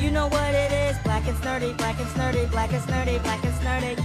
[0.00, 3.44] You know what it is, black and snurdy, black and snurdy, black and snurdy, black
[3.44, 3.96] and snurdy.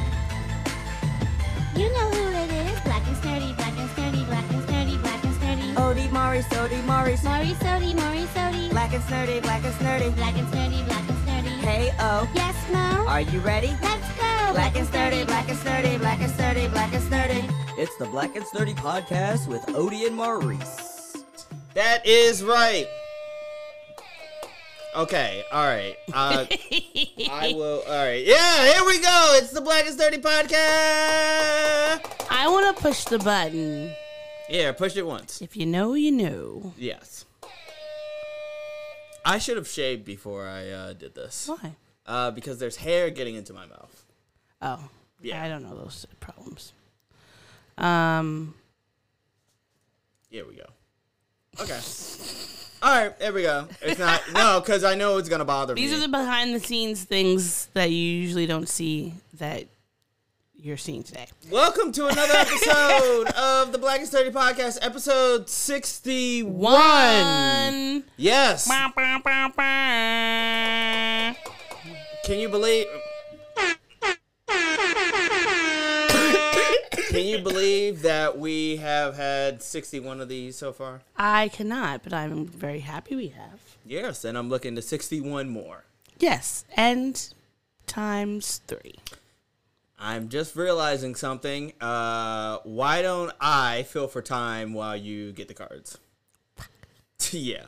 [1.78, 2.80] You know who it is.
[2.82, 5.74] Black and sturdy, black and sturdy, black and sturdy, black and sturdy.
[5.76, 8.70] Odie, Mari, Sodi, Mari, Maury Sody, Maury Sody.
[8.70, 10.14] black and snurdy, black and snurdy.
[10.16, 11.50] Black and sturdy, black and sturdy.
[11.66, 13.06] Hey, oh, Yes, Mo?
[13.08, 13.72] are you ready?
[13.82, 14.52] Let's go.
[14.54, 17.69] Black and sturdy, black and sturdy, black and sturdy, black and sturdy.
[17.80, 21.24] It's the Black and Sturdy podcast with Odie and Maurice.
[21.76, 22.86] That is right.
[24.98, 25.96] Okay, all right.
[26.12, 26.46] Uh,
[27.32, 27.82] I will.
[27.88, 28.26] All right.
[28.26, 29.32] Yeah, here we go.
[29.38, 30.58] It's the Black and Sturdy podcast.
[32.30, 33.94] I want to push the button.
[34.50, 35.42] Yeah, push it once.
[35.42, 36.74] If you know, you know.
[36.78, 37.24] Yes.
[39.24, 41.48] I should have shaved before I uh, did this.
[41.48, 41.76] Why?
[42.06, 44.06] Uh, because there's hair getting into my mouth.
[44.62, 44.90] Oh,
[45.22, 45.42] Yeah.
[45.42, 46.74] I don't know those problems.
[47.80, 48.54] Um,
[50.30, 50.66] Here we go.
[51.62, 51.80] Okay.
[52.82, 53.68] All right, there we go.
[53.82, 55.82] It's not no, because I know it's gonna bother me.
[55.82, 59.66] these are the behind the scenes things that you usually don't see that
[60.56, 61.26] you're seeing today.
[61.50, 68.04] Welcome to another episode of the Black and Sturdy podcast, episode sixty-one.
[68.18, 68.68] Yes.
[72.26, 72.86] Can you believe?
[77.10, 81.02] Can you believe that we have had 61 of these so far?
[81.18, 83.60] I cannot, but I'm very happy we have.
[83.84, 85.86] Yes, and I'm looking to 61 more.
[86.20, 87.34] Yes, and
[87.88, 88.96] times three.
[89.98, 91.74] I'm just realizing something.
[91.82, 95.98] Uh, why don't I fill for time while you get the cards?
[97.32, 97.66] yeah.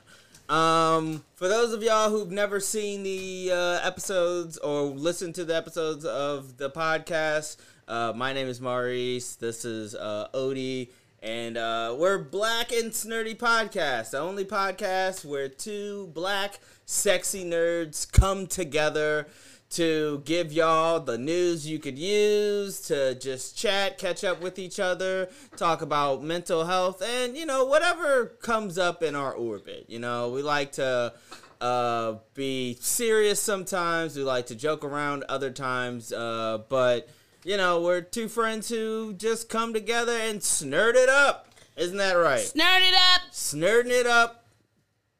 [0.49, 5.55] Um, for those of y'all who've never seen the uh, episodes or listened to the
[5.55, 7.55] episodes of the podcast,
[7.87, 9.35] uh, my name is Maurice.
[9.35, 10.89] This is uh, Odie.
[11.23, 18.11] And uh, we're Black and Snurdy Podcast, the only podcast where two black, sexy nerds
[18.11, 19.27] come together
[19.71, 24.79] to give y'all the news you could use, to just chat, catch up with each
[24.79, 29.85] other, talk about mental health, and, you know, whatever comes up in our orbit.
[29.87, 31.13] You know, we like to
[31.61, 37.07] uh, be serious sometimes, we like to joke around other times, uh, but,
[37.43, 41.47] you know, we're two friends who just come together and snerd it up.
[41.77, 42.39] Isn't that right?
[42.41, 43.21] Snerd it up.
[43.31, 44.45] Snerding it up,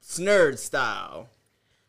[0.03, 1.29] snerd style.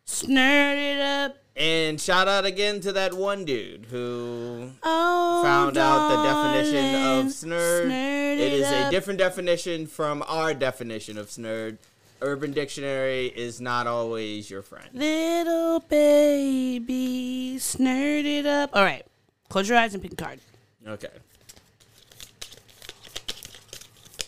[0.07, 1.37] Snerd it up.
[1.55, 7.27] And shout out again to that one dude who Oh, found out the definition darling,
[7.27, 7.87] of snerd.
[7.87, 11.77] snerd it is a different definition from our definition of snerd.
[12.23, 14.89] Urban Dictionary is not always your friend.
[14.95, 18.71] Little baby, snerd it up.
[18.73, 19.05] All right,
[19.53, 20.41] close your eyes and pick a card.
[20.89, 21.09] Okay.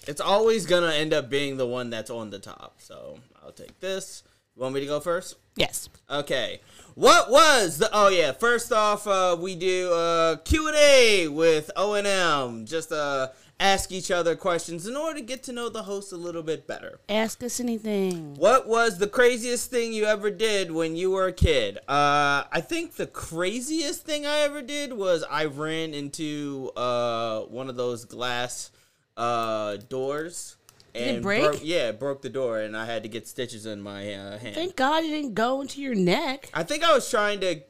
[0.06, 2.74] It's always gonna end up being the one that's on the top.
[2.78, 4.22] So I'll take this.
[4.54, 5.36] You want me to go first?
[5.56, 5.88] Yes.
[6.10, 6.60] Okay.
[6.94, 7.88] What was the?
[7.90, 8.32] Oh yeah.
[8.32, 12.66] First off, uh, we do uh, Q and A with O and M.
[12.66, 13.28] Just uh,
[13.60, 16.66] ask each other questions in order to get to know the host a little bit
[16.66, 17.00] better.
[17.08, 18.34] Ask us anything.
[18.34, 21.78] What was the craziest thing you ever did when you were a kid?
[21.88, 27.68] Uh, I think the craziest thing I ever did was I ran into uh, one
[27.68, 28.70] of those glass
[29.16, 30.56] uh, doors.
[30.92, 31.42] it and break?
[31.42, 34.38] Broke, yeah, it broke the door, and I had to get stitches in my uh,
[34.38, 34.54] hand.
[34.54, 36.50] Thank God it didn't go into your neck.
[36.52, 37.62] I think I was trying to.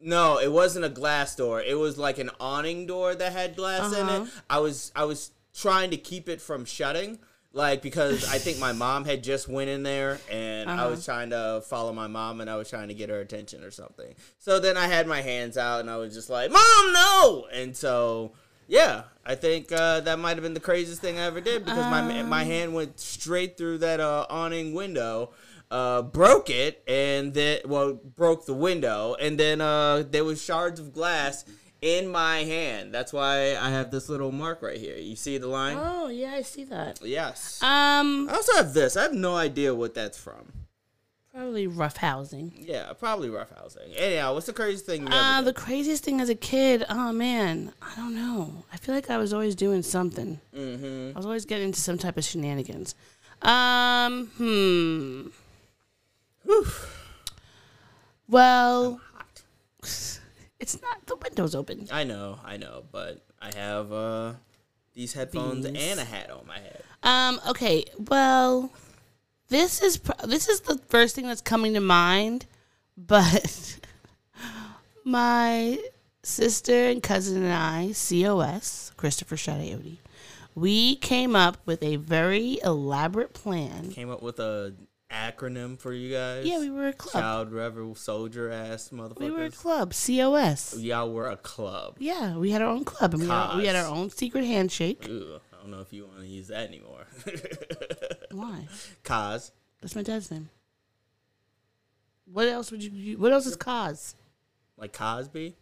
[0.00, 1.60] No, it wasn't a glass door.
[1.62, 4.24] It was like an awning door that had glass in Uh-huh.
[4.24, 4.30] it.
[4.48, 7.18] I was I was trying to keep it from shutting,
[7.52, 10.90] like because I think my mom had just went in there, and I Uh-huh.
[10.90, 13.70] was trying to follow my mom, and I was trying to get her attention or
[13.70, 14.14] something.
[14.38, 17.76] So then I had my hands out, and I was just like, "Mom, no!" And
[17.76, 18.32] so
[18.66, 21.86] yeah, I think uh, that might have been the craziest thing I ever did because
[21.86, 22.28] my Um.
[22.28, 25.30] my hand went straight through that uh, awning window
[25.70, 30.80] uh, broke it and then well broke the window and then uh, there was shards
[30.80, 31.44] of glass
[31.82, 32.92] in my hand.
[32.92, 34.96] That's why I have this little mark right here.
[34.96, 35.76] You see the line?
[35.80, 37.00] Oh yeah, I see that.
[37.02, 37.62] Yes.
[37.62, 38.96] Um, I also have this.
[38.96, 40.52] I have no idea what that's from.
[41.32, 42.52] probably rough housing.
[42.56, 43.94] Yeah, probably roughhousing.
[43.96, 47.72] Anyhow, what's the craziest thing you Uh, the craziest thing as a kid, oh man,
[47.80, 48.64] I don't know.
[48.72, 50.40] I feel like I was always doing something.
[50.54, 51.16] Mm-hmm.
[51.16, 52.94] I was always getting into some type of shenanigans.
[53.42, 55.28] Um, hmm.
[58.28, 59.42] Well, Hot.
[60.60, 61.88] it's not the window's open.
[61.90, 64.34] I know, I know, but I have uh,
[64.94, 65.78] these headphones Beans.
[65.78, 66.82] and a hat on my head.
[67.02, 68.70] Um, okay, well,
[69.48, 72.46] this is pr- this is the first thing that's coming to mind,
[72.96, 73.78] but
[75.04, 75.78] my
[76.22, 79.96] sister and cousin and I, COS, Christopher Shadayoti,
[80.54, 83.90] we came up with a very elaborate plan.
[83.90, 84.74] Came up with a
[85.10, 86.46] acronym for you guys.
[86.46, 87.22] Yeah, we were a club.
[87.22, 89.18] Child Rebel Soldier ass motherfuckers.
[89.20, 90.78] We were a club, COS.
[90.78, 91.96] Y'all were a club.
[91.98, 95.04] Yeah, we had our own club, and we had, we had our own secret handshake.
[95.04, 97.06] I don't know if you want to use that anymore.
[98.30, 98.66] Why?
[99.02, 100.48] Cause That's my dad's name.
[102.24, 103.18] What else would you?
[103.18, 104.14] What else is cause?
[104.76, 105.54] like Cosby,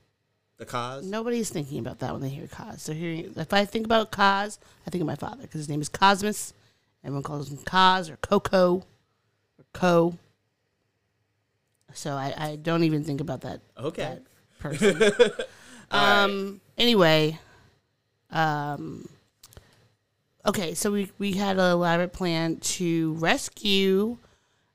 [0.58, 1.04] the cause.
[1.04, 2.86] Nobody's thinking about that when they hear cause.
[2.86, 3.32] They're hearing.
[3.36, 6.52] If I think about cause, I think of my father because his name is Cosmos.
[7.04, 8.84] Everyone calls him Cos or Coco
[9.72, 10.16] Co.
[11.94, 14.18] So I, I don't even think about that Okay.
[14.58, 15.02] person.
[15.90, 16.60] um.
[16.76, 17.38] Anyway,
[18.30, 19.08] um.
[20.46, 24.18] Okay, so we we had an elaborate plan to rescue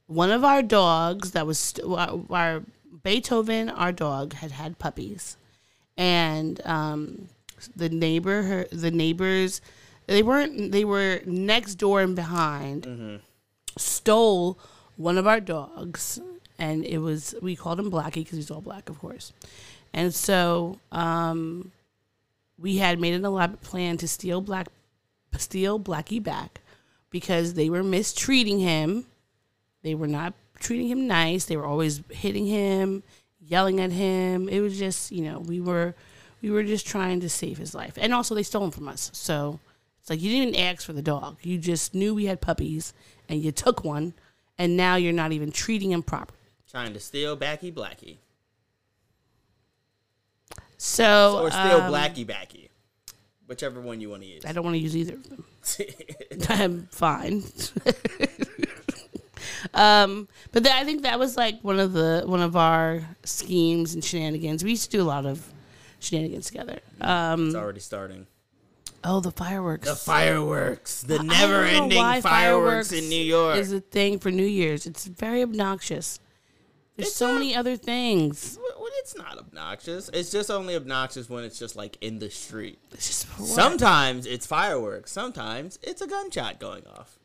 [0.08, 2.64] one of our dogs that was st- our, our
[3.04, 3.70] Beethoven.
[3.70, 5.38] Our dog had had puppies,
[5.98, 7.30] and um,
[7.76, 9.62] the neighbor, her, the neighbors,
[10.08, 10.72] they weren't.
[10.72, 12.84] They were next door and behind.
[12.84, 13.16] mm-hmm.
[13.78, 14.60] Stole
[14.98, 16.20] one of our dogs,
[16.60, 19.34] and it was we called him Blackie because he's all black, of course.
[19.94, 21.72] And so um,
[22.58, 24.68] we had made an elaborate plan to steal Black,
[25.38, 26.62] steal Blackie back
[27.10, 29.06] because they were mistreating him.
[29.84, 31.46] They were not treating him nice.
[31.46, 33.04] They were always hitting him,
[33.40, 34.50] yelling at him.
[34.50, 35.94] It was just, you know, we were
[36.42, 37.94] we were just trying to save his life.
[37.98, 39.12] And also they stole him from us.
[39.14, 39.60] So
[40.02, 41.38] it's like you didn't even ask for the dog.
[41.42, 42.94] You just knew we had puppies
[43.30, 44.14] and you took one
[44.58, 46.40] and now you're not even treating him properly.
[46.70, 48.18] Trying to steal Backy Blackie.
[50.78, 52.70] So Or steal um, Blackie Backy.
[53.48, 54.46] Whichever one you want to use.
[54.46, 55.46] I don't want to use either of them.
[56.50, 57.44] I'm fine.
[59.74, 63.94] um, but th- I think that was like one of the one of our schemes
[63.94, 64.64] and shenanigans.
[64.64, 65.46] We used to do a lot of
[66.00, 66.80] shenanigans together.
[67.02, 68.28] Um, it's already starting.
[69.04, 69.88] Oh, the fireworks.
[69.88, 71.02] The fireworks.
[71.04, 73.58] The I don't know never ending why fireworks, in New York.
[73.58, 74.86] is a thing for New Year's.
[74.86, 76.20] It's very obnoxious.
[76.96, 78.58] There's It's so not- many other things.
[78.62, 80.10] Well, it's not obnoxious.
[80.14, 82.80] It's just only obnoxious when it's just like in the street.
[82.92, 83.48] It's just what?
[83.50, 85.12] Sometimes it's fireworks.
[85.12, 87.18] Sometimes it's a gunshot going off.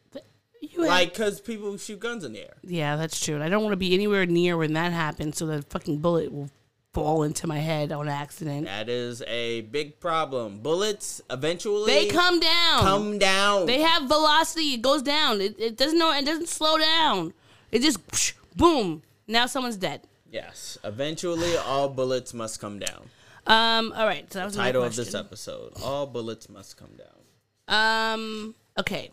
[0.60, 2.54] you have- Like, because people shoot guns in the air.
[2.64, 3.34] Yeah, that's true.
[3.36, 6.32] And I don't want to be anywhere near when that happens, so the fucking bullet
[6.32, 6.50] will
[6.94, 8.66] fall into my head on accident.
[8.66, 10.60] That is a big problem.
[10.60, 12.80] Bullets eventually They come down.
[12.80, 13.66] come down.
[13.66, 14.74] They have velocity.
[14.74, 15.40] It goes down.
[15.40, 16.12] It, it doesn't know.
[16.12, 17.34] It doesn't slow down.
[17.70, 19.02] It just psh, boom.
[19.26, 20.02] Now someone's dead.
[20.30, 20.78] yes.
[20.84, 23.10] Eventually, all bullets must come down.
[23.46, 23.92] Um.
[23.96, 24.30] All right.
[24.32, 28.12] So that was my Title of this episode: All bullets must come down.
[28.14, 28.54] Um.
[28.78, 29.10] Okay.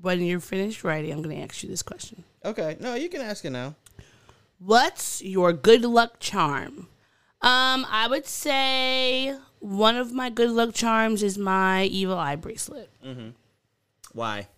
[0.00, 2.24] When you're finished writing, I'm going to ask you this question.
[2.44, 2.76] Okay.
[2.80, 3.74] No, you can ask it now.
[4.58, 6.88] What's your good luck charm?
[7.42, 12.90] Um, I would say one of my good luck charms is my evil eye bracelet.
[13.04, 13.30] Mm-hmm.
[14.12, 14.48] Why?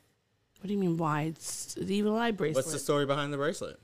[0.61, 0.97] What do you mean?
[0.97, 2.65] Why it's the evil eye bracelet?
[2.65, 3.81] What's the story behind the bracelet?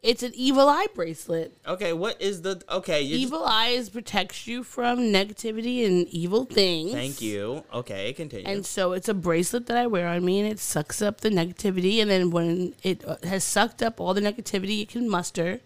[0.00, 1.56] It's an evil eye bracelet.
[1.66, 1.92] Okay.
[1.92, 2.62] What is the?
[2.70, 3.02] Okay.
[3.02, 6.92] Evil eyes protects you from negativity and evil things.
[6.92, 7.64] Thank you.
[7.74, 8.12] Okay.
[8.12, 8.46] Continue.
[8.48, 11.30] And so it's a bracelet that I wear on me, and it sucks up the
[11.30, 12.00] negativity.
[12.00, 15.60] And then when it uh, has sucked up all the negativity it can muster,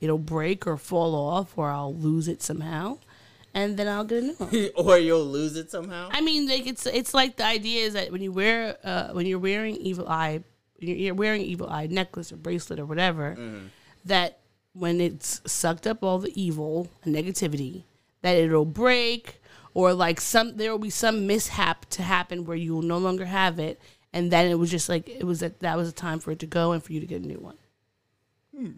[0.00, 2.98] it'll break or fall off, or I'll lose it somehow,
[3.52, 4.70] and then I'll get a new one.
[4.76, 6.08] or you'll lose it somehow.
[6.10, 9.26] I mean, like it's it's like the idea is that when you wear uh, when
[9.26, 10.42] you're wearing evil eye,
[10.78, 13.36] you're you're wearing evil eye necklace or bracelet or whatever,
[14.04, 14.38] that
[14.72, 17.84] when it's sucked up all the evil and negativity,
[18.22, 19.40] that it'll break
[19.74, 23.24] or like some there will be some mishap to happen where you will no longer
[23.26, 23.80] have it,
[24.12, 26.38] and then it was just like it was that that was a time for it
[26.38, 27.56] to go and for you to get a new one.
[28.56, 28.70] hmm.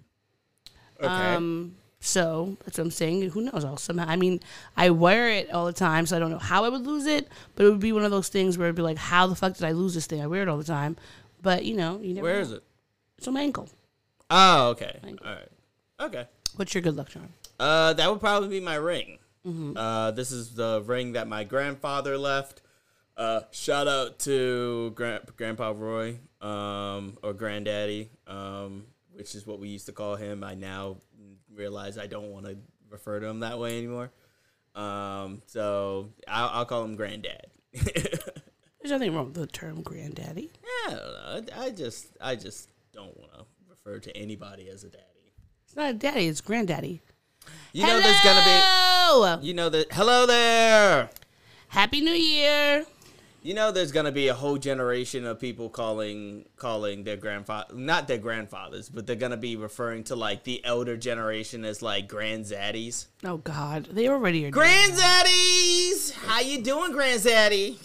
[0.99, 1.07] okay.
[1.07, 3.31] Um, so that's what I'm saying.
[3.31, 3.65] Who knows?
[3.65, 4.07] I'll somehow.
[4.09, 4.41] I mean,
[4.77, 7.29] I wear it all the time, so I don't know how I would lose it.
[7.55, 9.55] But it would be one of those things where it'd be like, how the fuck
[9.55, 10.23] did I lose this thing?
[10.23, 10.97] I wear it all the time,
[11.43, 12.25] but you know, you never.
[12.25, 12.41] Where know.
[12.41, 12.63] is it?
[13.19, 13.69] It's on my ankle.
[14.31, 14.99] Oh, okay.
[15.25, 15.49] All right.
[16.01, 16.27] Okay.
[16.57, 17.29] What's your good luck charm?
[17.59, 19.19] Uh, that would probably be my ring.
[19.47, 19.77] Mm-hmm.
[19.77, 22.63] Uh, this is the ring that my grandfather left.
[23.17, 29.69] Uh, shout out to Grand- Grandpa Roy, um, or Granddaddy, um, which is what we
[29.69, 30.45] used to call him.
[30.45, 30.99] I now
[31.55, 32.59] realize I don't want to
[32.91, 34.11] refer to him that way anymore.
[34.75, 37.47] Um, so I'll, I'll call him Granddad.
[37.73, 40.51] There's nothing wrong with the term granddaddy.
[40.87, 40.99] I don't
[41.51, 41.57] know.
[41.57, 43.45] I, I just, I just don't want to
[43.87, 45.05] refer to anybody as a daddy.
[45.65, 46.27] It's not a daddy.
[46.27, 47.01] It's granddaddy.
[47.73, 49.93] You know, there's gonna be, you know that.
[49.93, 51.11] Hello there.
[51.69, 52.85] Happy New Year.
[53.43, 58.09] You know, there's gonna be a whole generation of people calling calling their grandfather, not
[58.09, 63.07] their grandfathers, but they're gonna be referring to like the elder generation as like grandzaddies.
[63.25, 64.51] Oh God, they already are.
[64.51, 67.77] Grandzaddies, how you doing, grandzaddy?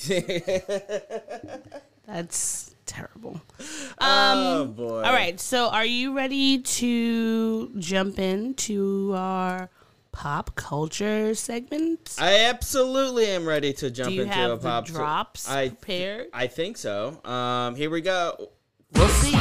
[2.08, 3.42] That's terrible.
[4.02, 5.02] oh boy!
[5.04, 9.70] All right, so are you ready to jump into our
[10.12, 12.16] pop culture segment?
[12.20, 15.70] I absolutely am ready to jump Do you into have a the pop drops I
[15.70, 16.28] prepared?
[16.34, 17.24] I think so.
[17.24, 18.50] Um, here we go.
[18.94, 19.32] We'll see.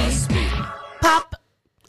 [1.00, 1.35] Pop.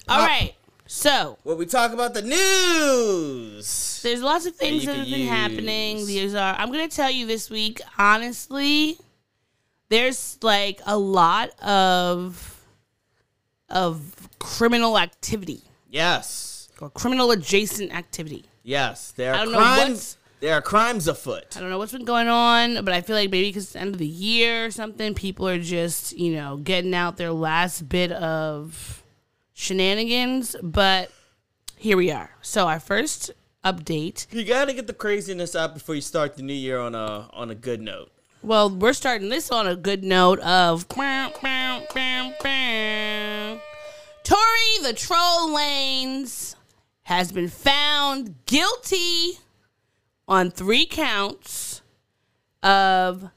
[0.10, 0.56] All right.
[0.88, 4.01] So When we talk about the news.
[4.03, 6.06] there's lots of things you that have been happening.
[6.06, 6.56] These are.
[6.58, 7.80] I'm gonna tell you this week.
[7.98, 8.98] Honestly,
[9.91, 12.57] there's like a lot of
[13.69, 16.69] of criminal activity Yes.
[16.79, 18.45] or criminal adjacent activity.
[18.63, 19.12] Yes.
[19.12, 20.17] There are crimes.
[20.39, 21.55] There are crimes afoot.
[21.55, 23.79] I don't know what's been going on, but I feel like maybe because it's the
[23.79, 27.88] end of the year or something, people are just, you know, getting out their last
[27.88, 29.03] bit of
[29.53, 30.55] shenanigans.
[30.63, 31.12] But
[31.77, 32.31] here we are.
[32.41, 33.31] So our first
[33.63, 34.25] update.
[34.33, 37.51] You gotta get the craziness out before you start the new year on a on
[37.51, 38.11] a good note.
[38.43, 40.88] Well, we're starting this on a good note of
[44.24, 46.55] Tory the Troll Lanez
[47.03, 49.33] has been found guilty
[50.27, 51.83] on three counts
[52.63, 53.29] of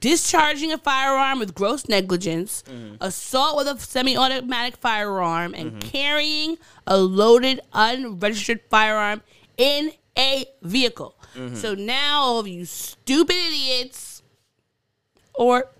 [0.00, 2.96] discharging a firearm with gross negligence, mm-hmm.
[3.00, 5.88] assault with a semi-automatic firearm, and mm-hmm.
[5.88, 9.22] carrying a loaded unregistered firearm
[9.56, 11.16] in a vehicle.
[11.34, 11.54] Mm-hmm.
[11.54, 14.11] So now all of you stupid idiots
[15.34, 15.70] or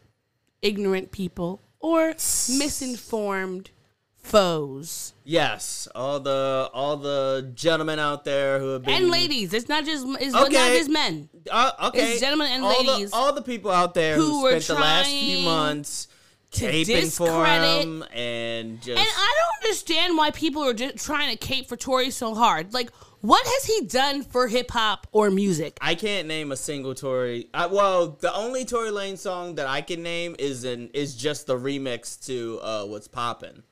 [0.61, 2.15] ignorant people or
[2.49, 3.71] misinformed
[4.17, 9.53] foes Yes, all the all the gentlemen out there who have been and ladies.
[9.53, 11.29] It's not just it's not just men.
[11.51, 14.43] Uh, okay, It's gentlemen and all ladies The, all the people out there who, who
[14.43, 16.09] were spent the last few months
[16.53, 18.99] to caping for him and just.
[18.99, 22.73] And I don't understand why people are just trying to cape for Tory so hard.
[22.73, 22.91] Like,
[23.21, 25.79] what has he done for hip hop or music?
[25.81, 27.49] I can't name a single Tory.
[27.55, 31.47] I, well, the only Tory Lane song that I can name is an is just
[31.47, 33.63] the remix to uh, "What's Poppin'."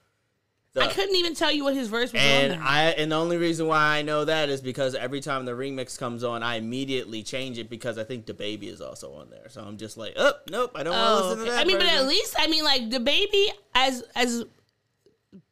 [0.73, 2.61] The- I couldn't even tell you what his verse was on and there.
[2.63, 5.99] I and the only reason why I know that is because every time the remix
[5.99, 9.49] comes on, I immediately change it because I think the baby is also on there.
[9.49, 11.61] So I'm just like, oh nope, I don't want to Oh, listen to that.
[11.61, 14.45] I mean, but at least I mean, like the baby as as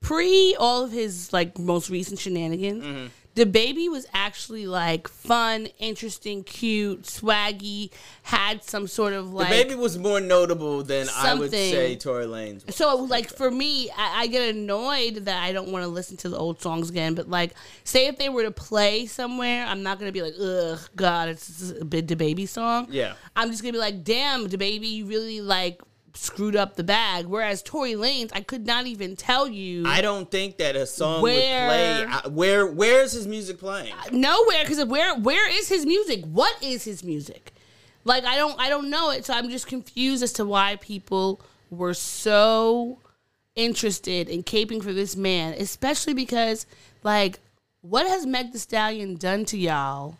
[0.00, 2.84] pre all of his like most recent shenanigans.
[2.84, 3.06] Mm-hmm.
[3.34, 7.90] The baby was actually like fun, interesting, cute, swaggy.
[8.22, 9.48] Had some sort of like.
[9.48, 12.66] the baby was more notable than I would say Tory Lanez.
[12.66, 12.74] was.
[12.74, 16.28] So like for me, I, I get annoyed that I don't want to listen to
[16.28, 17.14] the old songs again.
[17.14, 17.52] But like,
[17.84, 21.72] say if they were to play somewhere, I'm not gonna be like, ugh, God, it's
[21.80, 22.88] a bit the baby song.
[22.90, 23.14] Yeah.
[23.36, 25.80] I'm just gonna be like, damn, the baby, you really like
[26.18, 27.26] screwed up the bag.
[27.26, 31.22] Whereas Tory Lanez, I could not even tell you I don't think that a song
[31.22, 32.30] Where- would play.
[32.30, 33.92] Where Where's his music playing?
[33.92, 36.24] Uh, nowhere because where where is his music?
[36.24, 37.52] What is his music?
[38.04, 41.40] Like I don't I don't know it, so I'm just confused as to why people
[41.70, 42.98] were so
[43.54, 46.66] interested in caping for this man, especially because
[47.02, 47.40] like
[47.80, 50.16] what has Meg Thee Stallion done to y'all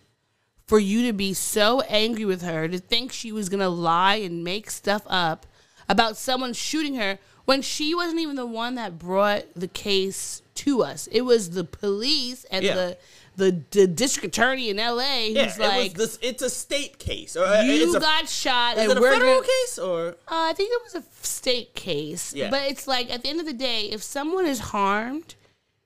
[0.67, 4.45] for you to be so angry with her to think she was gonna lie and
[4.45, 5.47] make stuff up
[5.89, 10.83] about someone shooting her when she wasn't even the one that brought the case to
[10.83, 11.07] us.
[11.11, 12.75] It was the police and Yeah.
[12.75, 12.99] the,
[13.37, 15.31] the the district attorney in L.A.
[15.31, 16.19] Yeah, who's like, it was this.
[16.23, 19.35] It's a state case, or uh, "You it's a, got shot, Is it a federal
[19.37, 20.09] gonna." case or?
[20.09, 20.15] Uh,
[20.51, 22.35] I think it was a state case.
[22.35, 22.51] Yeah.
[22.51, 25.37] But it's like at the end of the day, if someone is harmed,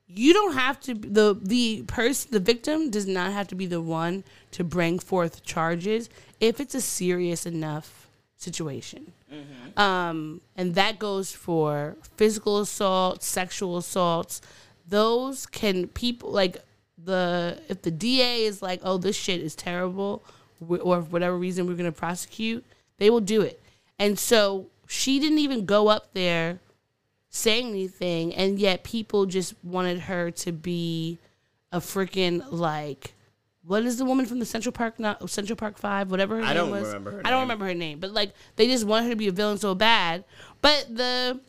[0.07, 3.81] you don't have to the the person the victim does not have to be the
[3.81, 9.13] one to bring forth charges if it's a serious enough situation.
[9.77, 14.41] Um, and that goes for physical assault, sexual assaults.
[14.87, 16.57] Those can people like
[17.03, 20.23] the if the DA is like, oh, this shit is terrible,
[20.61, 22.63] or for whatever reason we're gonna prosecute,
[22.97, 23.61] they will do it.
[23.99, 26.59] And so she didn't even go up there
[27.29, 31.17] saying anything, and yet people just wanted her to be
[31.71, 33.15] a freaking like.
[33.65, 34.99] What is the woman from the Central Park?
[34.99, 36.87] Not Central Park Five, whatever her I name don't was.
[36.87, 37.41] remember her I don't name.
[37.41, 40.25] remember her name, but like they just wanted her to be a villain so bad.
[40.61, 41.39] But the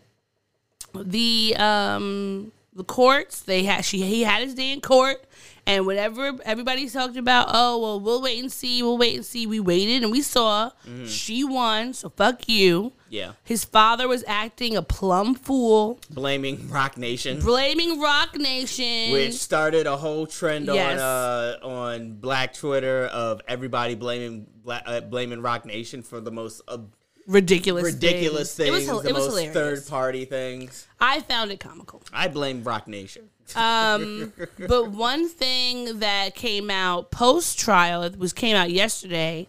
[0.94, 5.24] the um the courts they had she he had his day in court
[5.66, 9.46] and whenever everybody's talked about oh well we'll wait and see we'll wait and see
[9.46, 10.70] we waited and we saw
[11.06, 16.96] she won so fuck you Yeah, his father was acting a plum fool blaming Roc
[16.96, 21.00] Nation, blaming roc nation which started a whole trend Yes.
[21.00, 26.30] on uh, on Black Twitter of everybody blaming Black, uh, blaming Roc Nation for the
[26.30, 26.92] most ob-
[27.26, 28.70] ridiculous, ridiculous things.
[28.70, 29.54] things, It was, the it was most hilarious.
[29.54, 30.86] third party things.
[31.00, 32.02] I found it comical.
[32.12, 33.30] I blame Roc Nation.
[33.56, 39.46] Um, but one thing that came out post trial, it was came out yesterday,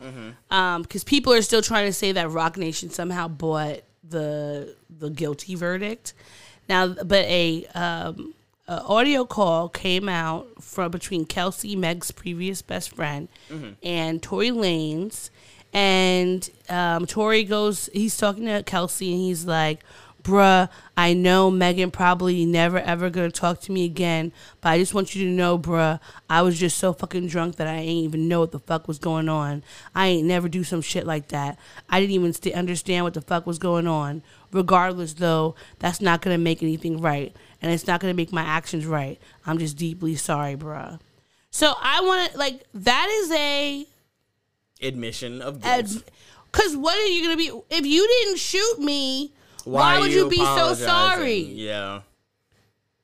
[0.49, 5.55] because people are still trying to say that Roc Nation somehow bought the the guilty
[5.55, 6.13] verdict.
[6.67, 8.33] Now, but a, um,
[8.67, 13.27] a audio call came out from between Kelsey, Meg's previous best friend,
[13.83, 15.29] and Tory Lanez,
[15.73, 19.81] and um, Tory goes, he's talking to Kelsey, and he's like
[20.25, 20.67] bruh,
[20.98, 25.15] I know Megan probably never ever gonna talk to me again, but I just want
[25.15, 28.39] you to know, bruh, I was just so fucking drunk that I ain't even know
[28.39, 29.63] what the fuck was going on.
[29.94, 31.58] I ain't never do some shit like that.
[31.89, 34.24] I didn't even st- understand what the fuck was going on.
[34.51, 38.86] Regardless, though, that's not gonna make anything right, and it's not gonna make my actions
[38.86, 39.20] right.
[39.46, 41.00] I'm just deeply sorry, bruh.
[41.51, 43.88] So I want to like that is a
[44.82, 46.03] Admission of guilt.
[46.51, 49.32] because what are you gonna be if you didn't shoot me?
[49.65, 51.39] Why, are would you, be so sorry?
[51.39, 52.01] Yeah.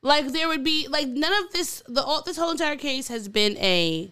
[0.02, 1.84] Like there would be like none of this.
[1.88, 4.12] The all, this whole entire case has been a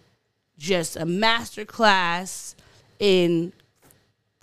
[0.58, 2.54] just a master class
[2.98, 3.52] in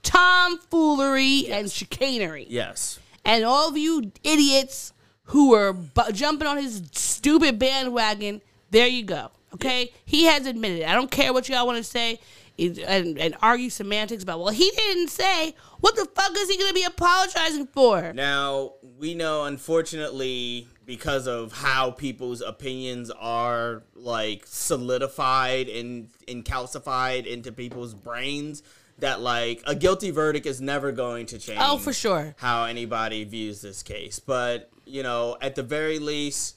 [0.04, 2.48] tomfoolery and chicanery.
[2.50, 3.00] Yes.
[3.24, 4.94] And all of you idiots
[5.26, 9.32] who were bu- jumping on his stupid bandwagon, there you go.
[9.54, 10.90] Okay, he has admitted it.
[10.90, 12.20] I don't care what y'all want to say
[12.60, 14.40] and, and argue semantics about.
[14.40, 15.56] Well, he didn't say.
[15.80, 18.14] What the fuck is he going to be apologizing for?
[18.14, 27.26] Now, we know, unfortunately, because of how people's opinions are like solidified and, and calcified
[27.26, 28.64] into people's brains,
[29.00, 31.60] that like a guilty verdict is never going to oh, change.
[31.62, 32.36] Oh, for sure.
[32.40, 34.20] How anybody views this case.
[34.20, 36.57] But, you know, at the very least,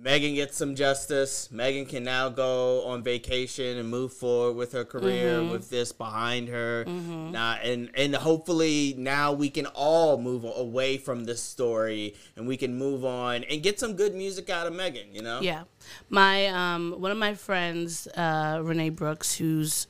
[0.00, 1.50] Megan gets some justice.
[1.50, 5.50] Megan can now go on vacation and move forward with her career Mm-hmm.
[5.50, 6.84] with this behind her.
[6.84, 12.56] Now, and and hopefully now we can all move away from this story and we
[12.56, 15.12] can move on and get some good music out of Megan.
[15.12, 15.40] You know?
[15.40, 15.64] Yeah,
[16.08, 19.88] my um one of my friends, uh, Renee Brooks, who's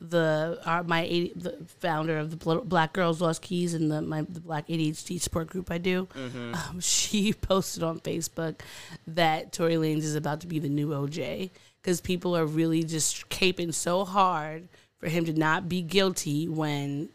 [0.00, 4.22] the uh, my 80, the founder of the Black Girls Lost Keys and the my
[4.22, 6.08] the Black ADHD support group I do.
[6.14, 8.60] Um, she posted on Facebook
[9.06, 11.50] that Tory Lanez is about to be the new OJ
[11.82, 17.08] because people are really just caping so hard for him to not be guilty when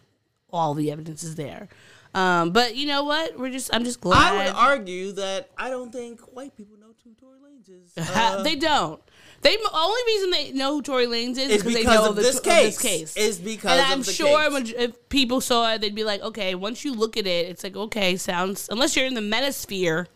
[0.51, 1.67] all the evidence is there.
[2.13, 3.37] Um, but you know what?
[3.37, 6.85] We're just I'm just glad I would argue that I don't think white people know
[7.03, 8.09] who Tory Lanez is.
[8.15, 9.01] Uh, they don't.
[9.45, 12.21] They only reason they know who Tory Lanez is Is because they know of the,
[12.23, 12.81] this of this case.
[12.81, 13.15] case.
[13.17, 14.73] Is because and of I'm sure case.
[14.75, 16.55] if people saw it, they'd be like, okay.
[16.55, 18.67] Once you look at it, it's like, okay, sounds.
[18.71, 20.07] Unless you're in the metasphere,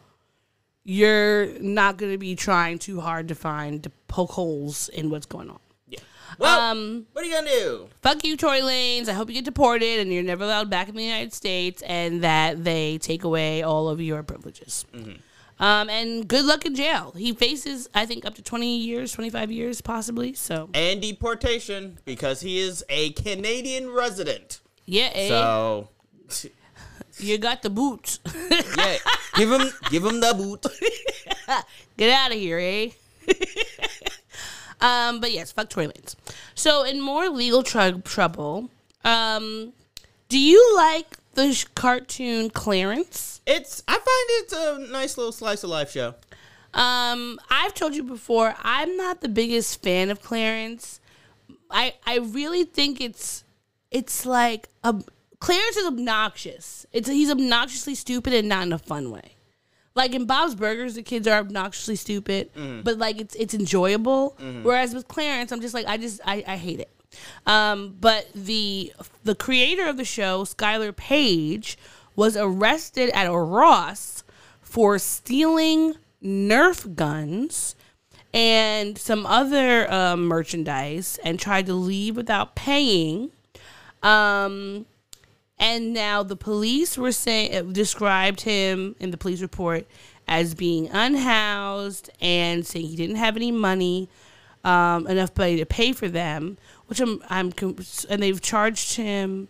[0.84, 5.26] you're not going to be trying too hard to find to poke holes in what's
[5.28, 5.60] going on.
[5.88, 6.00] yeah.
[6.40, 7.90] Well, Um, what are you gonna do?
[8.02, 9.10] Fuck you, Tory Lanez.
[9.10, 12.24] I hope you get deported and you're never allowed back in the United States, and
[12.24, 14.86] that they take away all of your privileges.
[15.60, 17.14] Um, and good luck in jail.
[17.18, 20.34] He faces, I think, up to 20 years, 25 years, possibly.
[20.34, 24.62] So, And deportation because he is a Canadian resident.
[24.86, 25.28] yeah, eh?
[25.28, 25.90] So
[27.20, 28.20] you got the boots.
[28.78, 28.98] yeah,
[29.36, 30.66] give him give him the boot.
[31.98, 32.90] Get out of here, eh?
[34.82, 36.16] um, but yes, fuck Tory Lanez.
[36.56, 38.70] So, in more legal tr- trouble,
[39.04, 39.74] um,
[40.30, 43.42] do you like the sh- cartoon Clarence?
[43.46, 46.16] It's I find it's a nice little slice of life show.
[46.74, 51.00] Um, I've told you before, I'm not the biggest fan of Clarence.
[51.72, 53.44] I I really think it's
[53.92, 54.96] it's like a
[55.40, 56.86] Clarence is obnoxious.
[56.92, 59.36] It's he's obnoxiously stupid and not in a fun way.
[59.96, 62.52] Like in Bob's Burgers, the kids are obnoxiously stupid,
[62.84, 64.36] but like it's it's enjoyable.
[64.64, 66.90] Whereas with Clarence, I'm just like I just I, I hate it.
[67.46, 68.94] Um, but the
[69.24, 71.78] the creator of the show, Skyler Page,
[72.16, 74.24] was arrested at a Ross
[74.62, 77.76] for stealing Nerf guns
[78.34, 83.32] and some other um, merchandise and tried to leave without paying.
[84.04, 84.86] Um,
[85.58, 89.88] and now the police were saying uh, described him in the police report
[90.28, 94.08] as being unhoused and saying he didn't have any money,
[94.64, 96.58] um, enough money to pay for them.
[96.90, 97.54] Which I'm, I'm,
[98.10, 99.48] and they've charged him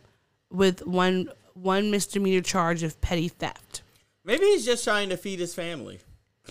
[0.52, 3.82] with one one misdemeanor charge of petty theft.
[4.26, 6.00] Maybe he's just trying to feed his family.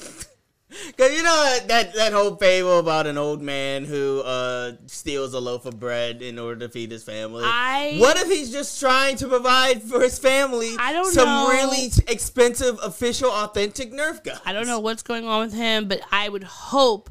[0.98, 5.40] Cause you know that, that whole fable about an old man who uh, steals a
[5.40, 7.42] loaf of bread in order to feed his family.
[7.46, 11.48] I- what if he's just trying to provide for his family I don't some know.
[11.48, 14.40] really expensive, official, authentic Nerf guns?
[14.44, 17.08] I don't know what's going on with him, but I would hope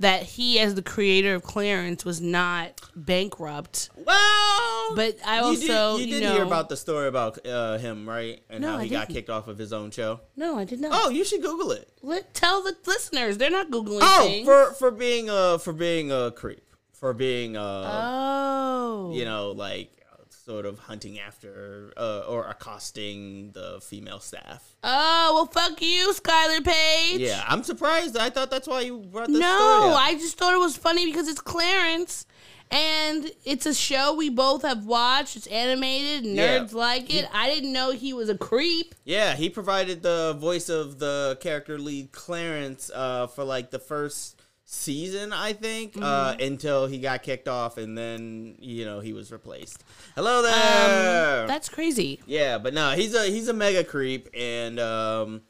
[0.00, 3.90] that he, as the creator of Clarence, was not bankrupt.
[3.94, 7.78] Well, But I you also, did, you you did hear about the story about uh,
[7.78, 8.40] him, right?
[8.50, 10.20] And No, how he got kicked off of his own show.
[10.36, 10.90] No, I did not.
[10.94, 11.88] Oh, you should Google it.
[12.02, 14.46] Let, tell the listeners they're not googling Oh, things.
[14.46, 19.92] for for being a for being a creep, for being a, oh, you know, like
[20.50, 24.74] sort of hunting after uh, or accosting the female staff.
[24.82, 27.20] Oh well, fuck you, Skyler Page.
[27.20, 28.16] Yeah, I'm surprised.
[28.16, 29.94] I thought that's why you brought this No.
[29.96, 32.26] I just thought it was funny because it's Clarence.
[32.72, 35.36] And it's a show we both have watched.
[35.36, 36.24] It's animated.
[36.24, 36.60] Yeah.
[36.60, 37.28] Nerds like it.
[37.32, 38.94] I didn't know he was a creep.
[39.04, 44.39] Yeah, he provided the voice of the character lead Clarence uh, for like the first
[44.72, 46.00] season, I think, uh,
[46.34, 46.42] Mm-hmm.
[46.42, 49.82] until he got kicked off, and then you know he was replaced.
[50.14, 51.42] Hello there.
[51.42, 52.20] Um, That's crazy.
[52.26, 55.42] yeah, but no, he's a he's a mega creep, and um,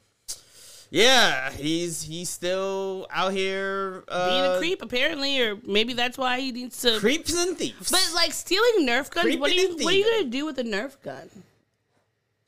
[0.89, 6.39] yeah, he's he's still out here uh, Being a creep, apparently, or maybe that's why
[6.39, 6.97] he needs to.
[6.99, 7.91] creeps and thieves.
[7.91, 10.63] But like stealing Nerf guns, what are you what are you gonna do with a
[10.63, 11.29] Nerf gun?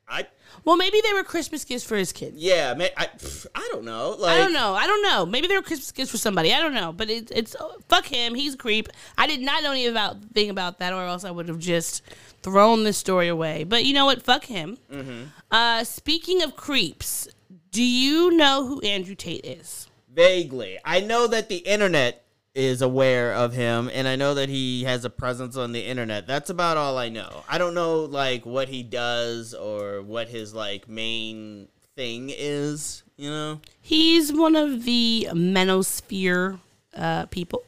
[0.08, 0.28] I
[0.66, 2.38] Well, maybe they were Christmas gifts for his kids.
[2.38, 4.16] yeah, man, I pff, I don't know.
[4.20, 4.74] Like I don't know.
[4.74, 5.26] I don't know.
[5.26, 6.54] Maybe they were Christmas gifts for somebody.
[6.54, 6.92] I don't know.
[6.92, 7.56] But it, it's
[7.88, 8.36] fuck him.
[8.36, 8.90] He's a creep.
[9.18, 12.02] I did not know anything about thing about that, or else I would have just
[12.42, 13.64] thrown this story away.
[13.64, 14.22] But you know what?
[14.22, 14.78] Fuck him.
[14.92, 15.24] Mm-hmm.
[15.50, 17.28] Uh, speaking of creeps,
[17.72, 19.88] do you know who Andrew Tate is?
[20.14, 20.78] Vaguely.
[20.86, 22.23] I know that the internet
[22.56, 26.28] is aware of him and I know that he has a presence on the internet.
[26.28, 27.44] That's about all I know.
[27.50, 33.30] I don't know like what he does or what his like main thing is, you
[33.30, 33.60] know?
[33.82, 36.60] He's one of the Manosphere
[36.96, 37.64] uh, people.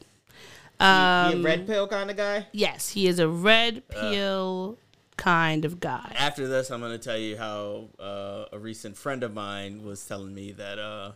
[0.78, 0.86] he a
[1.34, 2.46] Um, red pill kind of guy?
[2.52, 4.78] Yes, he is a red pill
[5.16, 6.12] kind of guy.
[6.16, 10.04] After this, I'm going to tell you how uh, a recent friend of mine was
[10.06, 11.12] telling me that uh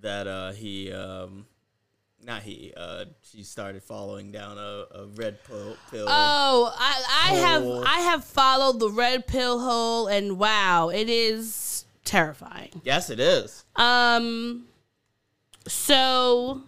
[0.00, 1.46] that uh he um
[2.28, 6.06] not he uh she started following down a, a red pill, pill.
[6.08, 11.84] Oh, I, I have I have followed the red pill hole, and wow, it is
[12.04, 12.80] terrifying.
[12.84, 13.64] yes, it is.
[13.74, 14.66] Um,
[15.66, 16.62] so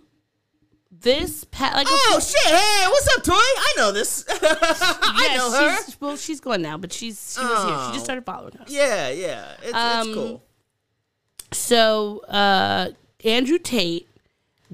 [0.90, 2.52] this pa- like Oh shit!
[2.52, 3.34] Hey, what's up, Toy?
[3.34, 4.24] I know this.
[4.30, 5.84] I yes, know her.
[5.84, 7.86] She's, well, she's gone now, but she's she was here.
[7.86, 8.70] She just started following us.
[8.70, 9.52] Yeah, yeah.
[9.62, 10.42] It's, Um, it's cool.
[11.52, 12.90] So uh,
[13.24, 14.08] Andrew Tate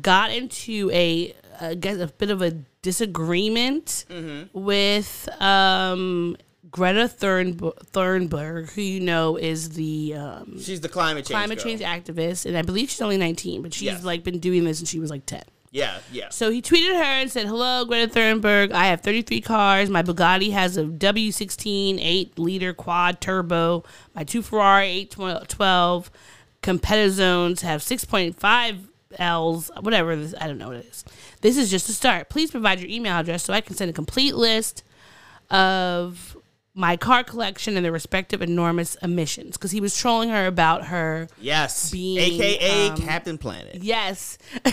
[0.00, 4.58] got into a I guess a bit of a disagreement Mm-hmm.
[4.58, 6.36] with um,
[6.70, 11.30] Greta Thunberg, Thunberg, who you know is the um, She's the climate change.
[11.30, 11.64] climate girl.
[11.64, 14.04] change activist, and I believe she's only 19, but she's Yes.
[14.04, 15.42] like been doing this since she was like 10.
[15.72, 16.28] Yeah, yeah.
[16.30, 18.72] So he tweeted her and said, "Hello, Greta Thunberg.
[18.72, 19.88] I have 33 cars.
[19.90, 23.84] My Bugatti has a W16 8 liter quad turbo.
[24.14, 26.10] My two Ferrari 812
[26.62, 28.78] Competiziones have 6.5
[29.18, 29.70] L's.
[29.80, 31.04] Whatever this, I don't know what it is.
[31.40, 32.28] This is just a start.
[32.28, 34.82] Please provide your email address so I can send a complete list
[35.50, 36.36] of."
[36.78, 41.26] My car collection and their respective enormous emissions, because he was trolling her about her
[41.40, 41.90] Yes.
[41.90, 43.76] being, AKA um, Captain Planet.
[43.82, 44.36] Yes.
[44.66, 44.68] uh,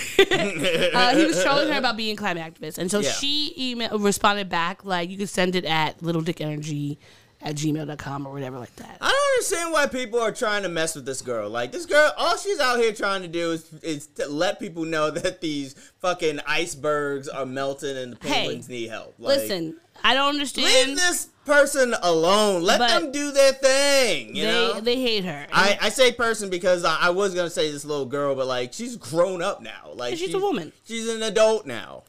[1.16, 2.78] he was trolling her about being climate activist.
[2.78, 3.10] And so Yeah.
[3.10, 6.98] she email, responded back, like, you could send it at littledickenergy
[7.44, 8.98] at gmail.com or whatever like that.
[9.02, 11.50] I don't understand why people are trying to mess with this girl.
[11.50, 14.86] Like this girl, all she's out here trying to do is is to let people
[14.86, 19.14] know that these fucking icebergs are melting and the Hey, penguins need help.
[19.20, 20.68] Like, Listen, I don't understand.
[20.68, 22.64] leave this person alone.
[22.64, 24.36] Let them do their thing.
[24.36, 24.80] You they, know.
[24.80, 25.46] they hate her.
[25.52, 28.72] I, I say person because I, I was gonna say this little girl, but like
[28.74, 29.92] she's grown up now.
[29.94, 30.72] Like She's a woman.
[30.86, 32.04] She's an adult now.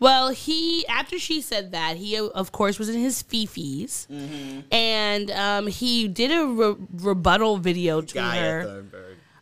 [0.00, 4.60] Well, he after she said that he of course was in his fifis, Mm-hmm.
[4.72, 8.84] and um, he did a re- rebuttal video to Gaia her.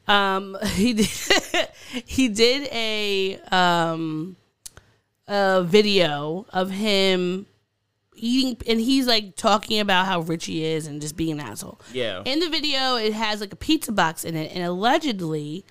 [0.09, 1.07] Um, he did
[2.07, 4.37] he did a um
[5.29, 7.47] a video of him
[8.17, 11.81] eating, and he's like talking about how rich he is and just being an asshole.
[11.93, 12.23] Yeah.
[12.25, 15.65] In the video, it has like a pizza box in it, and allegedly,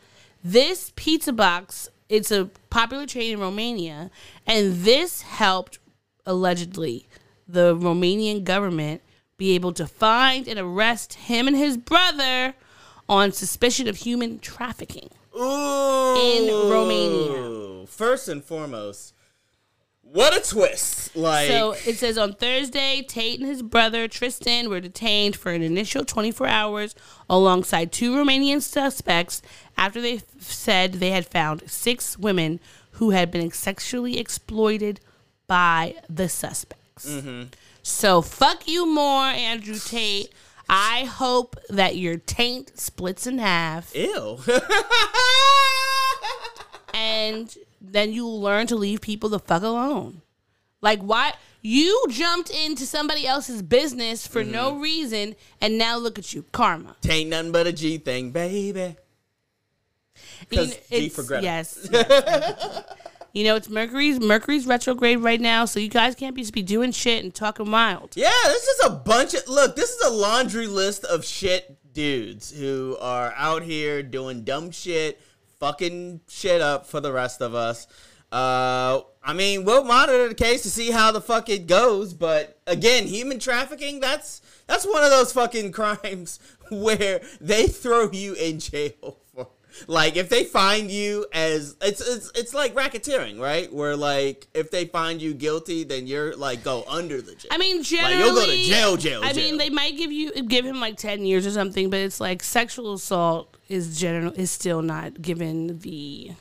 [0.44, 4.10] this pizza box it's a popular chain in Romania,
[4.46, 5.80] and this helped
[6.26, 7.08] allegedly
[7.48, 9.02] the Romanian government
[9.38, 12.56] be able to find and arrest him and his brother
[13.08, 15.10] on suspicion of human trafficking.
[15.36, 16.16] Ooh.
[16.20, 17.86] In Romania.
[17.88, 19.14] First and foremost,
[20.02, 21.16] what a twist!
[21.16, 25.62] Like, So it says on Thursday, Tate and his brother Tristan were detained for an
[25.62, 26.96] initial 24 hours
[27.30, 29.42] alongside two Romanian suspects
[29.78, 32.60] after they f- said they had found six women
[32.92, 35.00] who had been sexually exploited
[35.48, 37.10] by the suspects.
[37.84, 40.34] So fuck you more, Andrew Tate.
[40.70, 44.40] I hope that your taint splits in half ew.
[46.94, 50.22] and then you'll learn to leave people the fuck alone.
[50.82, 54.82] Like why you jumped into somebody else's business for no Mm-hmm.
[54.82, 56.96] reason, and now look at you, karma.
[57.02, 58.96] Tain't nothing but a G thing, baby.
[60.50, 61.44] You 'Cause know, it's- for Greta.
[61.44, 61.88] Yes.
[61.92, 62.84] yes.
[63.34, 66.62] you know it's Mercury's Mercury's retrograde right now, so you guys can't be just be
[66.64, 68.14] doing shit and talking wild.
[68.16, 69.76] Yeah, this is a bunch of look.
[69.76, 75.20] This is a laundry list of shit dudes who are out here doing dumb shit,
[75.60, 77.88] fucking shit up for the rest of us.
[78.32, 82.14] Uh, I mean, we'll monitor the case to see how the fuck it goes.
[82.14, 88.34] But again, human trafficking that's that's one of those fucking crimes where they throw you
[88.34, 89.20] in jail.
[89.86, 93.72] Like if they find you as it's it's it's like racketeering, right?
[93.72, 97.50] Where like if they find you guilty, then you're like go under the jail.
[97.52, 99.44] I mean, Like, generally, you'll go to jail, jail, I jail.
[99.44, 102.42] mean, they might give you give him like ten years or something, but it's like
[102.44, 106.32] sexual assault is general is still not given the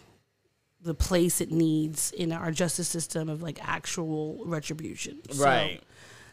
[0.81, 5.19] the place it needs in our justice system of like actual retribution.
[5.33, 5.81] So, Right.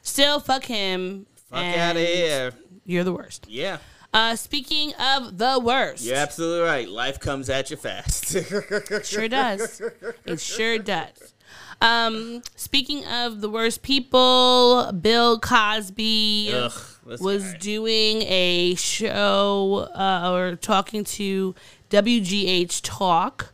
[0.03, 1.25] still, fuck him.
[1.49, 2.53] Fuck out of here.
[2.85, 3.47] You're the worst.
[3.49, 3.77] Yeah.
[4.13, 6.87] Uh, speaking of the worst, You're absolutely right.
[6.87, 8.35] Life comes at you fast.
[9.03, 9.81] Sure does.
[10.25, 11.33] It sure does.
[11.81, 16.71] Um, speaking of the worst people, Bill Cosby Ugh,
[17.19, 17.57] was guy.
[17.57, 21.53] doing a show uh, or talking to
[21.89, 23.51] WGH Talk,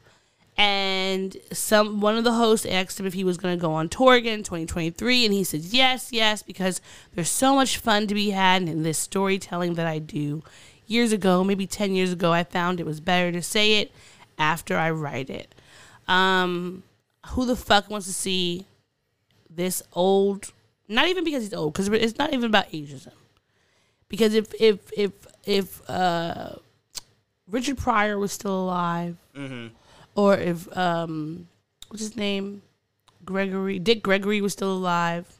[0.60, 3.88] and some one of the hosts asked him if he was going to go on
[3.88, 6.82] tour again in 2023, and he said yes, yes, because
[7.16, 10.44] there's so much fun to be had in this storytelling that I do.
[10.86, 13.94] Years ago, maybe 10 years ago, I found it was better to say it
[14.38, 15.56] after I write it.
[16.10, 16.84] Um,
[17.28, 18.66] who the fuck wants to see
[19.50, 20.52] this old?
[20.90, 23.14] Not even because he's old, because it's not even about ageism.
[24.10, 25.12] Because if if if
[25.46, 26.56] if uh,
[27.50, 29.16] Richard Pryor was still alive,
[30.20, 31.48] or if um,
[31.88, 32.62] what's his name,
[33.24, 35.40] Gregory Dick Gregory was still alive,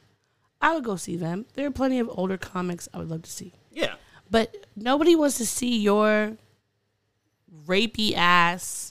[0.62, 1.44] I would go see them.
[1.52, 3.96] There are plenty of older comics I would love to see, yeah.
[4.30, 6.38] but nobody wants to see your
[7.66, 8.89] rapey ass.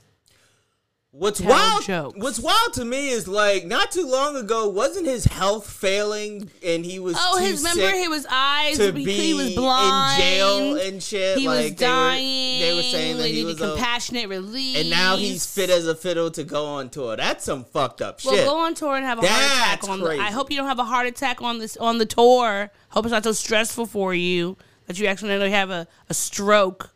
[1.12, 1.84] What's wild?
[1.86, 2.20] jokes.
[2.20, 6.86] What's wild to me is like not too long ago, wasn't his health failing and
[6.86, 8.78] he was Oh, his remember sick his eyes.
[8.78, 10.22] to he, be he was blind.
[10.22, 11.40] in jail and shit.
[11.40, 12.60] He like, was they were- dying.
[12.62, 14.78] They were, saying that he needed was compassionate release.
[14.78, 17.16] and now he's fit as a fiddle to go on tour.
[17.18, 18.32] That's some fucked up shit.
[18.32, 20.02] Well, go on tour and have a heart attack That's on.
[20.02, 20.10] The.
[20.12, 22.70] I hope you don't have a heart attack on this on the tour.
[22.90, 26.92] Hope it's not so stressful for you that you accidentally have a, a stroke.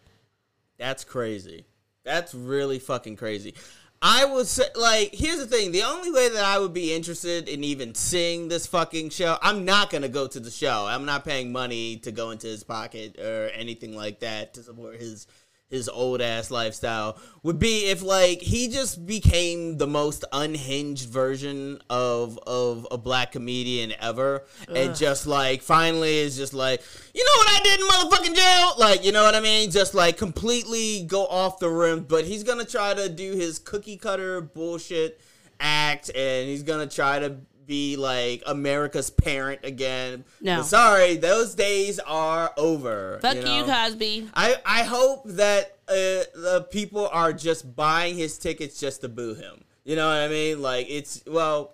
[0.78, 1.66] That's crazy.
[2.04, 3.56] That's really fucking crazy.
[4.06, 7.48] I would say, like, here's the thing: the only way that I would be interested
[7.48, 10.86] in even seeing this fucking show, I'm not gonna go to the show.
[10.86, 15.00] I'm not paying money to go into his pocket or anything like that to support
[15.00, 15.26] his
[15.74, 17.18] his old ass lifestyle.
[17.42, 23.32] Would be if like he just became the most unhinged version of of a black
[23.32, 26.82] comedian ever, and just like finally is just like,
[27.14, 29.96] you know what I did in motherfucking jail, like you know what I mean, just
[29.96, 32.06] like completely go off the rim.
[32.08, 35.20] But he's gonna try to do his cookie cutter bullshit
[35.60, 40.26] act, and he's gonna try to be like America's parent again.
[40.42, 40.58] No.
[40.58, 43.20] But sorry, those days are over.
[43.22, 43.64] Fuck you, you.
[43.64, 44.30] Cosby.
[44.34, 45.94] I, I hope that uh,
[46.36, 49.64] the people are just buying his tickets just to boo him.
[49.84, 50.62] You know what I mean?
[50.62, 51.74] Like it's well,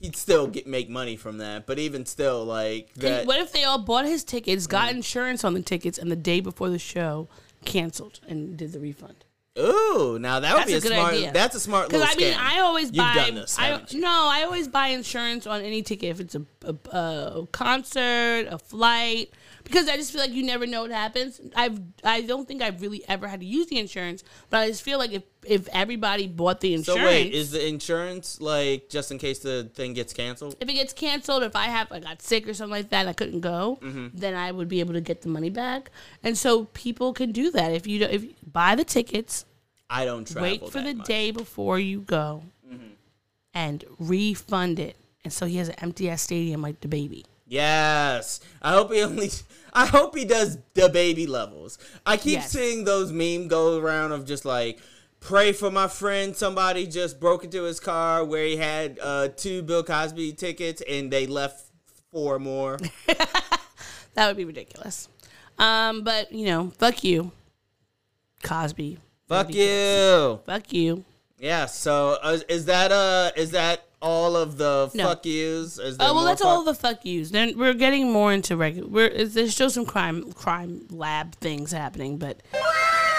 [0.00, 3.26] he'd still get make money from that, but even still, like that.
[3.26, 6.40] what if they all bought his tickets, got insurance on the tickets, and the day
[6.40, 7.28] before the show
[7.64, 9.24] canceled and did the refund?
[9.58, 11.14] Ooh, now that would That's be a good smart.
[11.14, 11.32] idea.
[11.32, 12.38] That's a smart Because I mean, scam.
[12.38, 13.14] I always You've buy.
[13.14, 16.74] done this, I, no, I always buy insurance on any ticket if it's a, a,
[16.96, 19.30] a concert, a flight,
[19.66, 21.40] because I just feel like you never know what happens.
[21.54, 24.82] I've I don't think I've really ever had to use the insurance, but I just
[24.82, 29.10] feel like if if everybody bought the insurance, So wait, is the insurance like just
[29.12, 30.56] in case the thing gets canceled?
[30.60, 33.08] if it gets canceled, if I have I got sick or something like that, and
[33.10, 34.08] I couldn't go, Mm-hmm.
[34.14, 35.90] then I would be able to get the money back.
[36.22, 39.44] And so people can do that if you don't, if you buy the tickets,
[39.90, 40.42] I don't travel.
[40.50, 41.06] wait for the much.
[41.06, 42.42] day before you go,
[43.54, 44.96] and refund it.
[45.24, 47.24] And so he has an empty ass stadium like the baby.
[47.46, 48.40] Yes.
[48.60, 49.30] I hope he only
[49.72, 51.78] I hope he does the baby levels.
[52.04, 52.50] I keep Yes.
[52.50, 54.78] seeing those meme go around of just like
[55.20, 59.62] pray for my friend somebody just broke into his car where he had uh two
[59.62, 61.66] Bill Cosby tickets and they left
[62.12, 62.78] four more.
[64.14, 65.10] That would be ridiculous.
[65.58, 67.32] Um, but you know, fuck you,
[68.42, 68.98] Cosby.
[69.28, 70.40] Fuck you.
[70.46, 71.04] Fuck you.
[71.38, 75.04] Yeah, so uh, is that uh is that all of the No.
[75.08, 75.78] fuck yous?
[75.78, 77.30] Is there Oh well, that's all the fuck yous.
[77.30, 78.88] Then we're getting more into regular.
[78.88, 82.42] We're it's- there's still some crime crime lab things happening, but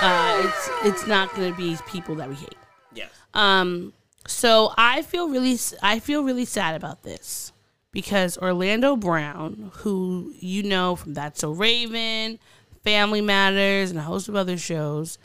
[0.01, 2.55] uh, it's it's not going to be people that we hate.
[2.93, 3.09] Yes.
[3.33, 3.93] Um,
[4.27, 7.51] So I feel really, I feel really sad about this
[7.91, 12.37] because Orlando Brown, who you know from That's So Raven,
[12.83, 15.17] Family Matters, and a host of other shows,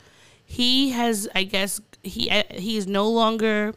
[0.45, 3.73] he has, I guess, he he is no longer.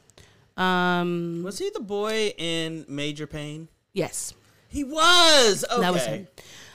[0.57, 3.69] Um, Was he the boy in Major Payne?
[3.93, 4.33] yes,
[4.69, 5.65] He was.
[5.71, 5.81] Okay.
[5.81, 6.29] that was him.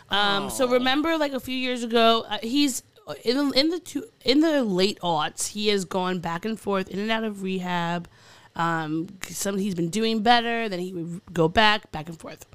[0.09, 2.83] Um, so remember, like a few years ago, uh, he's
[3.23, 5.47] in the, in the two, in the late aughts.
[5.49, 8.07] He has gone back and forth, in and out of rehab.
[8.55, 12.45] Um, some he's been doing better, then he would go back, back and forth.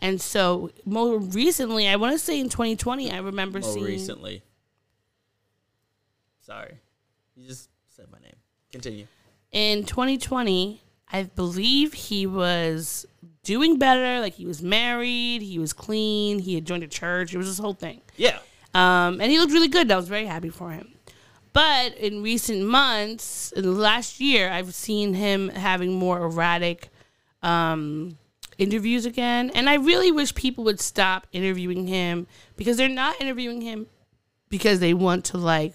[0.00, 4.42] And so, more recently, I want to say in 2020, I remember More seeing recently.
[6.40, 6.78] Sorry,
[7.36, 8.36] you just said my name.
[8.72, 9.06] Continue.
[9.52, 13.06] In 2020, I believe he was
[13.42, 14.20] doing better.
[14.20, 17.34] Like he was married, he was clean, he had joined a church.
[17.34, 18.00] It was this whole thing.
[18.16, 18.38] Yeah.
[18.74, 19.90] Um, and he looked really good.
[19.90, 20.94] I was very happy for him.
[21.52, 26.88] But in recent months, in the last year, I've seen him having more erratic
[27.42, 28.16] um,
[28.56, 29.50] interviews again.
[29.50, 33.86] And I really wish people would stop interviewing him because they're not interviewing him
[34.48, 35.74] because they want to like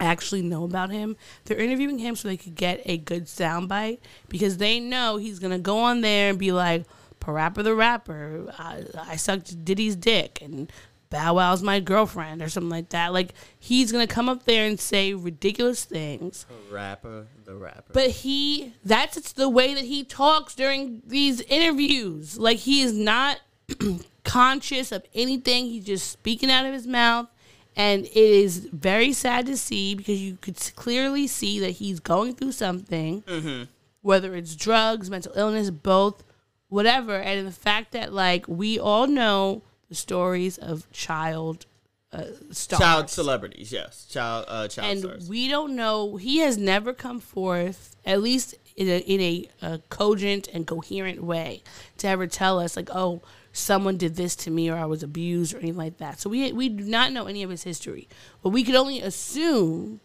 [0.00, 1.16] actually know about him.
[1.44, 5.58] They're interviewing him so they could get a good soundbite because they know he's gonna
[5.58, 6.84] go on there and be like,
[7.20, 10.70] "Parappa the rapper, I, I sucked Diddy's dick," and
[11.10, 13.12] Bow Wow's my girlfriend or something like that.
[13.12, 16.46] Like he's gonna come up there and say ridiculous things.
[16.68, 17.92] The rapper, the rapper.
[17.92, 22.38] But he, that's it's the way that he talks during these interviews.
[22.38, 23.40] Like he is not
[24.24, 25.66] conscious of anything.
[25.66, 27.28] He's just speaking out of his mouth.
[27.76, 32.34] And it is very sad to see because you could clearly see that he's going
[32.34, 33.22] through something,
[34.00, 36.24] whether it's drugs, mental illness, both,
[36.68, 37.16] whatever.
[37.16, 41.66] And the fact that, like, we all know the stories of child
[42.12, 44.06] uh, stars child celebrities, yes.
[44.06, 45.28] Child, uh, child and stars.
[45.28, 46.16] we don't know.
[46.16, 51.22] He has never come forth, at least in a in a, a cogent and coherent
[51.22, 51.62] way,
[51.98, 53.20] to ever tell us like, oh,
[53.56, 56.20] someone did this to me, or I was abused, or anything like that.
[56.20, 58.08] So we we do not know any of his history,
[58.42, 60.00] but we could only assume,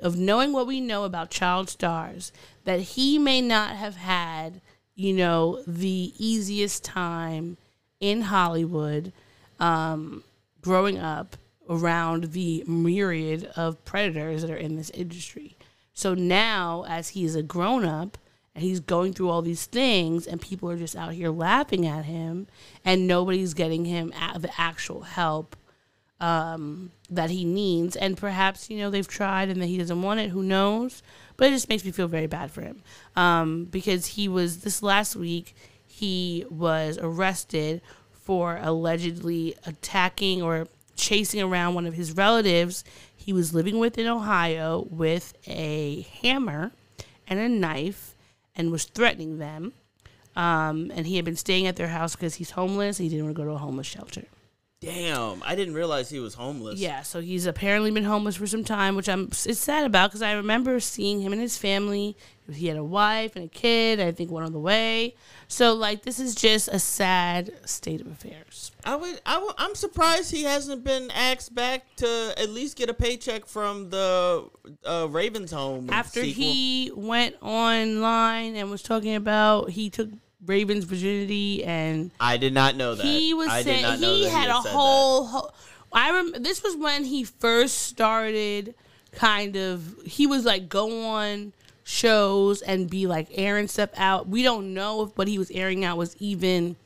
[0.00, 2.32] of knowing what we know about child stars,
[2.64, 4.60] that he may not have had,
[4.94, 7.56] you know, the easiest time
[8.00, 9.12] in Hollywood
[9.58, 10.24] um,
[10.60, 11.36] growing up
[11.68, 15.56] around the myriad of predators that are in this industry.
[15.92, 18.18] So now, as he's a grown up
[18.54, 22.04] and he's going through all these things, and people are just out here laughing at
[22.04, 22.46] him,
[22.84, 25.56] and nobody's getting him the actual help
[26.20, 27.96] um, that he needs.
[27.96, 30.30] And perhaps, you know, they've tried and that he doesn't want it.
[30.30, 31.02] Who knows?
[31.36, 32.82] But it just makes me feel very bad for him
[33.16, 35.54] um, because he was, this last week,
[35.86, 37.80] he was arrested
[38.12, 42.84] for allegedly attacking or chasing around one of his relatives
[43.16, 46.72] he was living with in Ohio with a hammer
[47.26, 48.14] and a knife
[48.60, 49.72] and was threatening them.
[50.36, 52.98] Um, and he had been staying at their house because he's homeless.
[52.98, 54.24] He didn't want to go to a homeless shelter.
[54.80, 56.78] Damn, I didn't realize he was homeless.
[56.78, 60.22] Yeah, so he's apparently been homeless for some time, which I'm it's sad about because
[60.22, 62.16] I remember seeing him and his family.
[62.54, 64.00] He had a wife and a kid.
[64.00, 65.14] I think one on the way.
[65.48, 68.72] So like this is just a sad state of affairs.
[68.84, 72.88] I would, I would, I'm surprised he hasn't been asked back to at least get
[72.88, 74.48] a paycheck from the
[74.84, 76.42] uh, Ravens home After sequel.
[76.44, 80.08] he went online and was talking about he took
[80.46, 83.04] Raven's virginity and I did not know that.
[83.04, 85.52] he was I saying not know he had a whole
[85.92, 88.74] I remember this was when he first started
[89.12, 91.52] kind of he was like go on
[91.90, 94.28] shows and be like airing stuff out.
[94.28, 96.76] We don't know if what he was airing out was even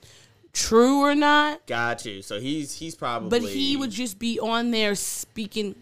[0.52, 2.22] true or not, Got you.
[2.22, 3.28] So he's he's probably.
[3.28, 5.74] but he would just be on there speaking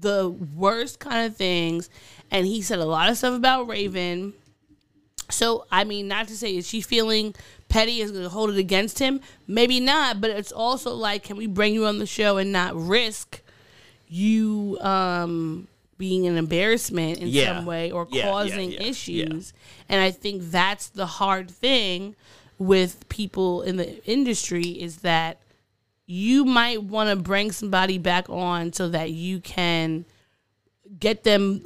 [0.00, 1.88] the worst kind of things
[2.30, 4.34] and he said a lot of stuff about Raven.
[5.30, 7.34] So I mean, not to say is she feeling
[7.68, 9.20] petty is going to hold it against him?
[9.46, 12.76] Maybe not, but it's also like, can we bring you on the show and not
[12.76, 13.40] risk
[14.06, 15.66] you um,
[15.98, 17.56] being an embarrassment in Yeah.
[17.56, 18.82] some way or Yeah, causing yeah.
[18.82, 19.52] issues?
[19.88, 22.16] And I think that's the hard thing
[22.58, 25.40] with people in the industry is that
[26.06, 30.04] you might want to bring somebody back on so that you can
[31.00, 31.64] get them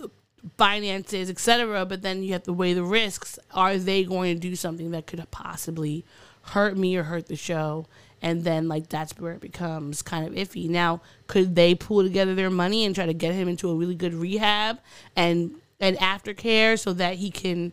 [0.57, 1.85] finances, etc.
[1.85, 3.39] But then you have to weigh the risks.
[3.53, 6.05] Are they going to do something that could possibly
[6.43, 7.87] hurt me or hurt the show?
[8.23, 10.69] And then like that's where it becomes kind of iffy.
[10.69, 13.95] Now, could they pull together their money and try to get him into a really
[13.95, 14.81] good rehab
[15.17, 17.73] and and aftercare so that he can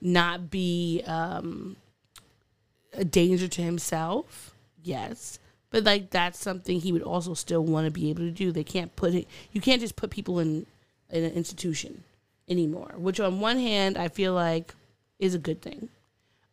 [0.00, 1.76] not be um,
[2.92, 4.54] a danger to himself?
[4.82, 5.38] Yes.
[5.70, 8.52] But like that's something he would also still want to be able to do.
[8.52, 9.26] They can't put it.
[9.52, 10.66] You can't just put people in
[11.10, 12.04] in an institution.
[12.48, 12.94] anymore.
[12.96, 14.74] Which on one hand, I feel like
[15.18, 15.88] is a good thing.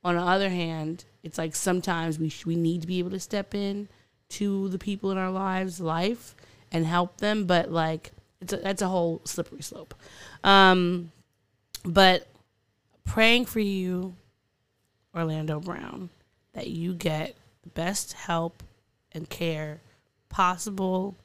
[0.04, 3.20] On the other hand, it's like sometimes we sh- we need to be able to
[3.20, 3.88] step in
[4.30, 6.36] to the people in our lives' life
[6.72, 9.94] and help them, but like it's a, that's a whole slippery slope.
[10.44, 11.12] Um,
[11.86, 12.28] but
[13.06, 14.16] praying for you,
[15.16, 16.10] Orlando Brown,
[16.54, 18.64] that you get the best help
[19.14, 19.80] and care
[20.30, 21.16] possible,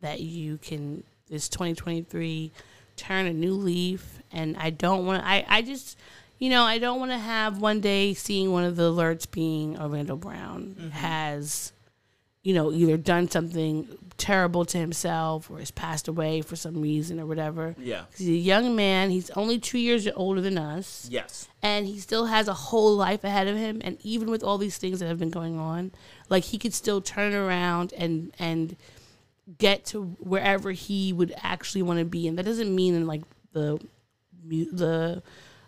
[0.00, 2.50] that you can this 2023
[2.96, 5.98] turn a new leaf and I don't want I I just
[6.44, 9.80] you know, I don't want to have one day seeing one of the alerts being
[9.80, 10.90] Orlando Brown mm-hmm.
[10.90, 11.72] has
[12.42, 13.88] you know, either done something
[14.18, 17.74] terrible to himself or has passed away for some reason or whatever.
[17.78, 18.04] Yeah.
[18.14, 19.08] He's a young man.
[19.08, 21.48] He's only two years older than us Yes.
[21.62, 24.76] and he still has a whole life ahead of him and even with all these
[24.76, 25.92] things that have been going on
[26.28, 28.76] like he could still turn around and and
[29.56, 33.22] get to wherever he would actually want to be and that doesn't mean in like
[33.54, 33.80] the
[34.46, 35.22] the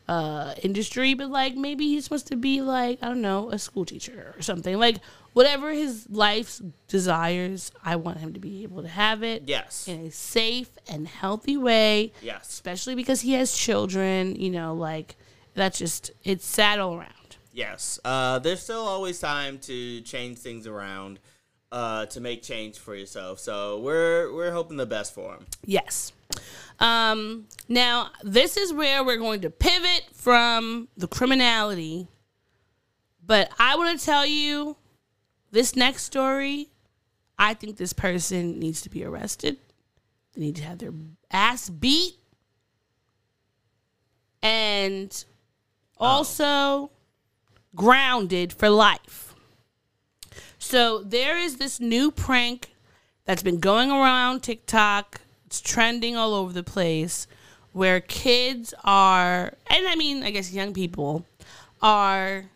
[0.08, 3.84] uh industry but like maybe he's supposed to be like i don't know a school
[3.84, 4.98] teacher or something like
[5.32, 9.88] whatever his life's desires i want him to be able to have it Yes.
[9.88, 12.48] in a safe and healthy way Yes.
[12.50, 15.16] especially because he has children, you know, like
[15.54, 17.36] that's just it's sad all around.
[17.52, 17.98] Yes.
[18.04, 21.18] Uh, there's still always time to change things around,
[21.72, 23.38] uh, to make change for yourself.
[23.40, 25.46] So we're we're hoping the best for him.
[25.64, 26.12] Yes.
[26.78, 32.08] Um now this is where we're going to pivot from the criminality.
[33.24, 34.76] But I want to tell you
[35.50, 36.68] this next story,
[37.38, 39.58] I think this person needs to be arrested.
[40.34, 40.92] They need to have their
[41.30, 42.14] ass beat.
[44.42, 45.24] And
[45.98, 46.90] also
[47.74, 49.34] grounded for life.
[50.58, 52.74] So there is this new prank
[53.24, 55.20] that's been going around TikTok.
[55.46, 57.26] It's trending all over the place
[57.72, 61.24] where kids are, and I mean, I guess young people
[61.82, 62.46] are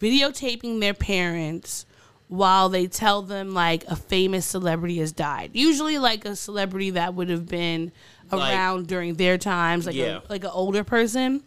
[0.00, 1.84] videotaping their parents
[2.28, 5.50] while they tell them like a famous celebrity has died.
[5.52, 7.92] Usually, like a celebrity that would have been
[8.30, 10.18] Like- around during their times, like Yeah.
[10.18, 11.42] a, like an older person.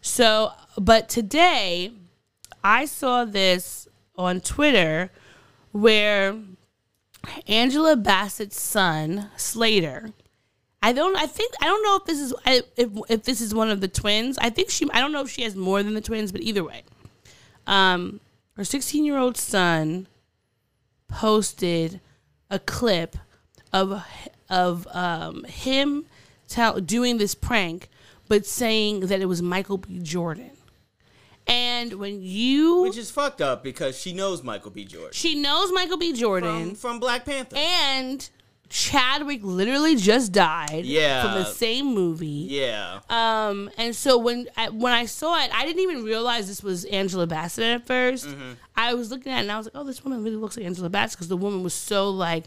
[0.00, 1.92] So, but today
[2.64, 5.10] I saw this on Twitter
[5.72, 6.34] where
[7.46, 10.12] Angela Bassett's son, Slater,
[10.86, 13.70] I don't I think I don't know if this is if if this is one
[13.70, 14.38] of the twins.
[14.38, 16.62] I think she I don't know if she has more than the twins, but either
[16.62, 16.84] way.
[17.66, 18.20] Um
[18.56, 20.06] her 16-year-old son
[21.08, 22.00] posted
[22.50, 23.16] a clip
[23.72, 24.04] of
[24.48, 26.06] of um, him
[26.46, 27.88] tell, doing this prank,
[28.28, 29.98] but saying that it was Michael B.
[29.98, 30.52] Jordan.
[31.48, 34.84] And when you, Which is fucked up because she knows Michael B.
[34.84, 36.12] Jordan she knows Michael B.
[36.12, 37.56] Jordan, from, from Black Panther.
[37.56, 38.28] and
[38.68, 41.22] Chadwick literally just died Yeah.
[41.22, 42.46] from the same movie.
[42.50, 43.00] yeah.
[43.08, 46.84] Um, and so when I, when I saw it, I didn't even realize this was
[46.86, 48.52] Angela Bassett at 1st Mm-hmm.
[48.76, 50.66] I was looking at it and I was like, oh, this woman really looks like
[50.66, 52.44] Angela Bassett because the woman was so like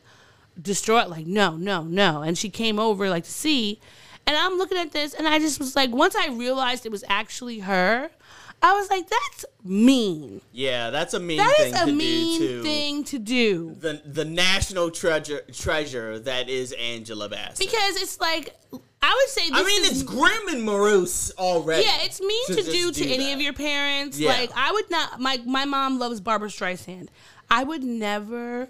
[0.61, 3.79] distraught, like no, no, no, and she came over like to see,
[4.27, 7.03] and I'm looking at this and I just was like, once I realized it was
[7.07, 8.09] actually her,
[8.61, 10.41] I was like, that's mean.
[10.51, 13.75] Yeah, that's a mean That thing is a to mean do to thing to do.
[13.79, 17.59] the the national treasure treasure that is Angela Bassett.
[17.59, 18.55] Because it's like
[19.01, 21.85] I would say this I mean, it's grim and morose already.
[21.85, 23.33] Yeah, it's mean to, just do to any that.
[23.35, 24.19] of your parents.
[24.19, 24.31] Yeah.
[24.31, 25.19] Like I would not.
[25.19, 27.07] My my mom loves Barbra Streisand.
[27.49, 28.69] I would never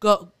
[0.00, 0.32] go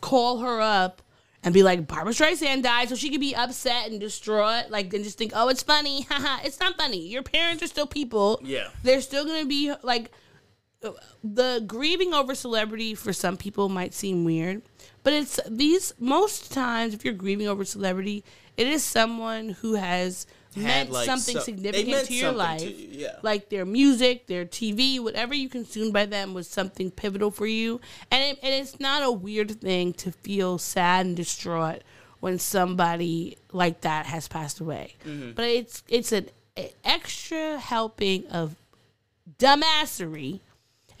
[0.00, 1.01] call her up
[1.42, 5.04] and be like Barbra Streisand died, so she could be upset and distraught, like and
[5.04, 6.02] just think, oh, it's funny.
[6.10, 7.08] Haha, it's not funny.
[7.08, 8.40] Your parents are still people.
[8.44, 8.68] Yeah.
[8.82, 10.10] they're still gonna be like
[11.22, 14.62] the grieving over celebrity for some people might seem weird,
[15.02, 18.24] but it's these most times if you're grieving over celebrity,
[18.56, 20.26] it is someone who has
[20.56, 22.60] meant like, something so- they significant to your life.
[22.60, 23.16] to you, yeah.
[23.22, 27.80] Like their music, their TV, whatever you consumed by them was something pivotal for you.
[28.10, 31.82] And, it, and it's not a weird thing to feel sad and distraught
[32.20, 34.94] when somebody like that has passed away.
[35.04, 35.32] Mm-hmm.
[35.32, 36.28] But it's it's an
[36.84, 38.54] extra helping of
[39.38, 40.40] dumbassery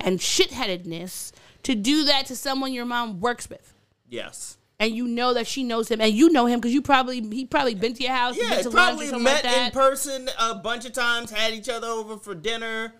[0.00, 1.32] and shitheadedness
[1.62, 3.72] to do that to someone your mom works with.
[4.08, 4.56] Yes.
[4.82, 7.44] And you know that she knows him, and you know him because you probably he
[7.46, 9.66] probably been to your house, Yeah, been to lunch or probably met like that.
[9.66, 12.92] in person a bunch of times, had each other over for dinner,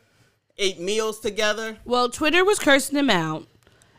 [0.59, 1.79] ate meals together.
[1.85, 3.49] Well, Twitter was cursing him out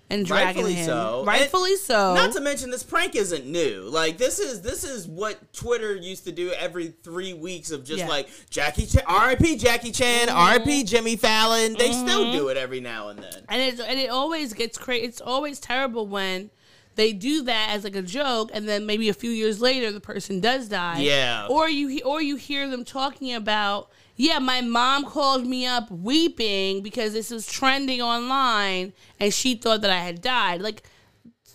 [0.09, 0.86] and dragging Rightfully him.
[0.86, 1.23] so.
[1.25, 2.13] Rightfully And so.
[2.13, 3.81] Not to mention this prank isn't new.
[3.81, 7.99] Like this is this is what Twitter used to do every three weeks of just
[7.99, 8.07] Yeah.
[8.07, 9.57] like Jackie Chan, R.I.P.
[9.57, 10.38] Jackie Chan, mm-hmm.
[10.38, 10.84] R.I.P.
[10.84, 11.73] Jimmy Fallon.
[11.73, 12.38] They still mm-hmm.
[12.38, 13.43] do it every now and then.
[13.49, 15.05] and it and it always gets crazy.
[15.05, 16.49] It's always terrible when
[16.96, 20.00] they do that as like a joke, and then maybe a few years later the
[20.00, 21.00] person does die.
[21.00, 21.48] Yeah.
[21.50, 26.82] Or you or you hear them talking about, yeah, my mom called me up weeping
[26.82, 30.62] because this was trending online, and she thought that I had died.
[30.62, 30.84] Like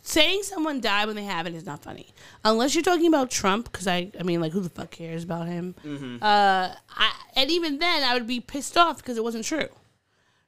[0.03, 2.09] saying someone died when they haven't is not funny.
[2.45, 5.47] Unless you're talking about Trump, because I, I mean, like, who the fuck cares about
[5.49, 5.75] him?
[6.23, 9.69] Uh, I, and even then, I would be pissed off because it wasn't true.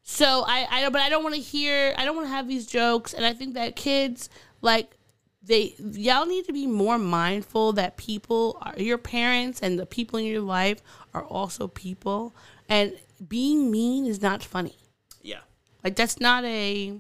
[0.03, 2.67] So I, I but I don't want to hear, I don't want to have these
[2.67, 4.31] jokes, and I think that kids,
[4.61, 4.97] like,
[5.43, 10.19] they, y'all need to be more mindful that people, are, your parents and the people
[10.19, 10.83] in your life
[11.15, 12.35] are also people,
[12.69, 12.93] and
[13.29, 14.77] being mean is not funny.
[15.23, 15.41] Yeah.
[15.83, 16.99] Like that's not a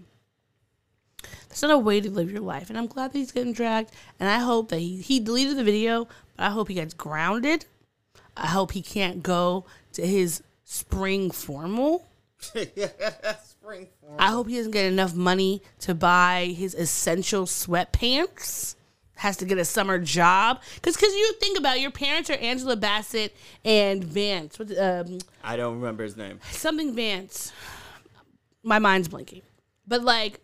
[1.48, 2.70] that's not a way to live your life.
[2.70, 3.90] And I'm glad that he's getting dragged.
[4.18, 6.06] And I hope that he, he deleted the video,
[6.36, 7.66] but I hope he gets grounded.
[8.36, 12.06] I hope he can't go to his spring formal.
[13.70, 14.16] Spring form.
[14.18, 18.74] I hope he doesn't get enough money to buy his essential sweatpants.
[19.14, 22.34] Has to get a summer job because because you think about it, your parents are
[22.34, 24.58] Angela Bassett and Vance.
[24.58, 26.40] What um, I don't remember his name.
[26.50, 27.52] something Vance.
[28.62, 29.42] My mind's blinking.
[29.86, 30.40] But like,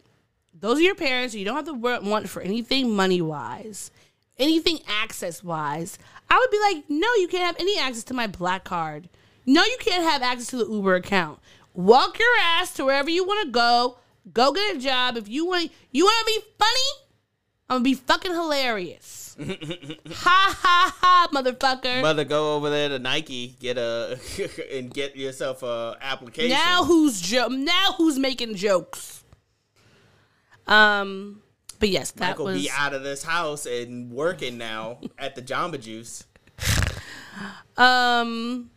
[0.52, 1.34] those are your parents.
[1.34, 3.90] You don't have to want for anything money wise,
[4.38, 5.98] anything access wise.
[6.28, 9.08] I would be like, no, you can't have any access to my black card.
[9.46, 11.38] No, you can't have access to the Uber account.
[11.76, 13.98] Walk your ass to wherever you want to go.
[14.32, 15.18] Go get a job.
[15.18, 17.06] If you want, you want to be funny.
[17.68, 19.36] I'm gonna be fucking hilarious.
[20.10, 22.00] ha ha ha, motherfucker.
[22.00, 24.18] Mother, go over there to Nike, get a
[24.72, 26.56] and get yourself a application.
[26.56, 29.22] Now who's jo- now who's making jokes?
[30.66, 31.42] Um,
[31.78, 35.42] but yes, that Michael was be out of this house and working now at the
[35.42, 36.24] Jamba Juice.
[37.76, 38.70] um.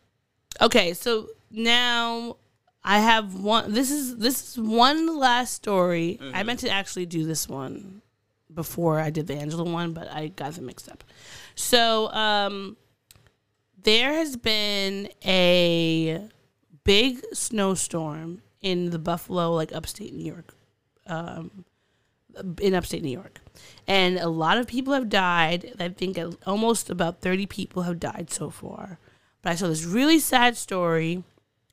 [0.62, 2.36] Okay, so now
[2.90, 3.72] I have one.
[3.72, 6.20] This is this is one last story.
[6.34, 8.02] I meant to actually do this one
[8.52, 11.04] before I did the Angela one, but I got them mixed up.
[11.54, 12.78] So um,
[13.84, 16.30] there has been a
[16.84, 20.56] big snowstorm in the Buffalo, like upstate New York
[21.06, 21.66] um,
[22.60, 23.40] in upstate New York.
[23.86, 25.76] And a lot of people have died.
[25.80, 26.18] I think
[26.48, 28.98] almost about 30 people have died so far.
[29.44, 31.24] But I saw this really sad story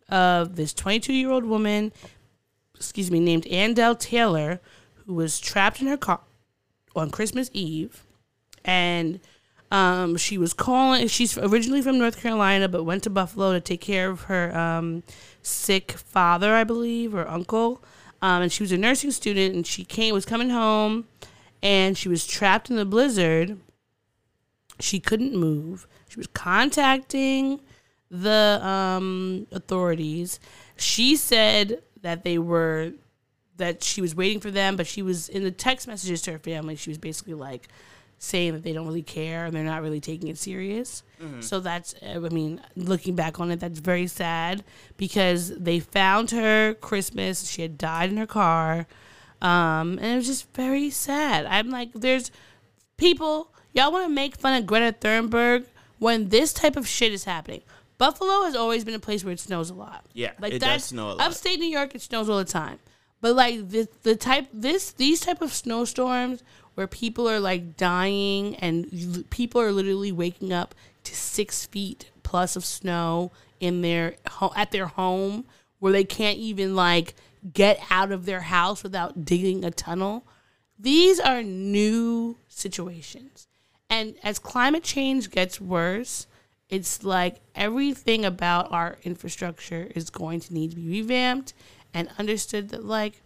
[0.09, 1.93] of this 22 year old woman,
[2.75, 4.61] excuse me, named Andell Taylor,
[5.05, 6.21] who was trapped in her car
[6.95, 8.05] on Christmas Eve.
[8.65, 9.21] And
[9.71, 13.81] um, she was calling, she's originally from North Carolina, but went to Buffalo to take
[13.81, 15.03] care of her um,
[15.43, 17.83] sick father, I believe, or uncle.
[18.23, 21.07] Um, and she was a nursing student, and she came was coming home,
[21.63, 23.59] and she was trapped in the blizzard.
[24.81, 25.87] She couldn't move.
[26.09, 27.61] She was contacting
[28.11, 30.41] the um, authorities.
[30.77, 32.93] She said that they were
[33.57, 36.39] that she was waiting for them, but she was in the text messages to her
[36.39, 36.77] family.
[36.77, 37.69] She was basically like
[38.19, 41.03] saying that they don't really care and they're not really taking it serious.
[41.41, 44.63] So that's, I mean, looking back on it, that's very sad
[44.99, 47.49] because they found her Christmas.
[47.49, 48.87] She had died in her car.
[49.41, 51.47] Um, and it was just very sad.
[51.47, 52.31] I'm like, there's
[52.97, 55.67] people, y'all want to make fun of Greta Thunberg
[55.99, 57.63] when this type of shit is happening.
[57.99, 60.05] Buffalo has always been a place where it snows a lot.
[60.13, 61.21] Yeah, like it does snow a lot.
[61.21, 61.95] upstate New York.
[61.95, 62.79] It snows all the time.
[63.21, 66.43] But like the the type this these type of snowstorms
[66.75, 70.75] where people are like dying and people are literally waking up
[71.05, 74.17] to six feet plus of snow in their
[74.55, 75.47] at their home
[75.79, 77.15] where they can't even like
[77.53, 80.27] get out of their house without digging a tunnel.
[80.79, 83.49] These are new situations.
[83.89, 86.27] And as climate change gets worse,
[86.69, 91.55] it's like everything about our infrastructure is going to need to be revamped
[91.95, 93.23] and understood that like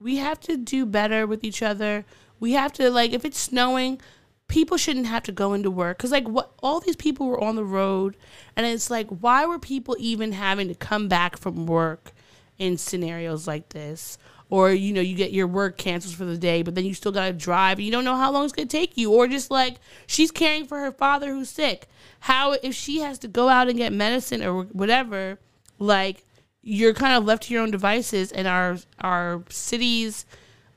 [0.00, 2.04] we have to do better with each other.
[2.40, 4.00] We have to like if it's snowing,
[4.48, 7.54] people shouldn't have to go into work cuz like what all these people were on
[7.54, 8.16] the road
[8.56, 12.12] and it's like why were people even having to come back from work
[12.58, 14.18] in scenarios like this?
[14.50, 17.12] Or you know, you get your work canceled for the day, but then you still
[17.12, 17.78] gotta drive.
[17.78, 19.12] And you don't know how long it's gonna take you.
[19.12, 19.76] Or just like
[20.06, 21.88] she's caring for her father who's sick.
[22.20, 25.38] How if she has to go out and get medicine or whatever,
[25.78, 26.26] like
[26.62, 30.26] you're kind of left to your own devices, and our our city's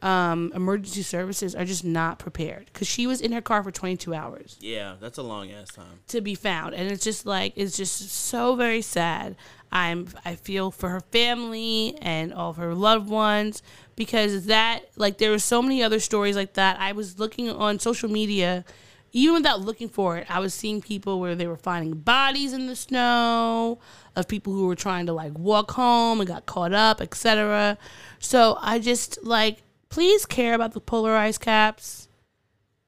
[0.02, 4.14] um, emergency services are just not prepared because she was in her car for 22
[4.14, 6.00] hours Yeah, that's a long ass time.
[6.10, 9.38] to be found and it's just like it's just so very sad
[9.74, 13.62] i'm i feel for her family and all of her loved ones
[13.98, 17.78] because that like there were so many other stories like that i was looking on
[17.78, 18.64] social media
[19.12, 22.68] even without looking for it i was seeing people where they were finding bodies in
[22.68, 23.78] the snow
[24.16, 27.78] of people who were trying to like walk home and got caught up etc
[28.20, 29.58] so i just like
[29.94, 32.08] please care about the polarized caps.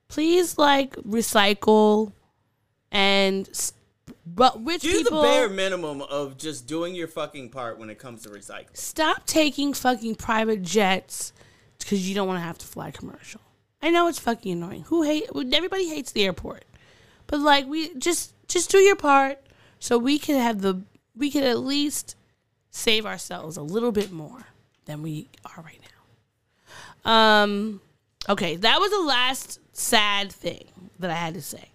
[0.07, 2.13] Please like recycle
[2.91, 3.47] and
[4.25, 7.97] but rich Do people the bare minimum of just doing your fucking part when it
[7.99, 8.75] comes to recycling.
[8.75, 11.33] stop taking fucking private jets
[11.79, 13.41] because you don't want to have to fly commercial.
[13.81, 14.83] I know it's fucking annoying.
[14.87, 15.29] Who hate?
[15.53, 16.65] Everybody hates the airport,
[17.27, 19.39] but like we just just do your part
[19.79, 20.81] so we can have the
[21.15, 22.15] we can at least
[22.71, 24.47] save ourselves a little bit more
[24.85, 27.11] than we are right now.
[27.11, 27.81] Um,
[28.27, 30.65] okay, that was the last sad thing
[30.99, 31.69] that I had to say.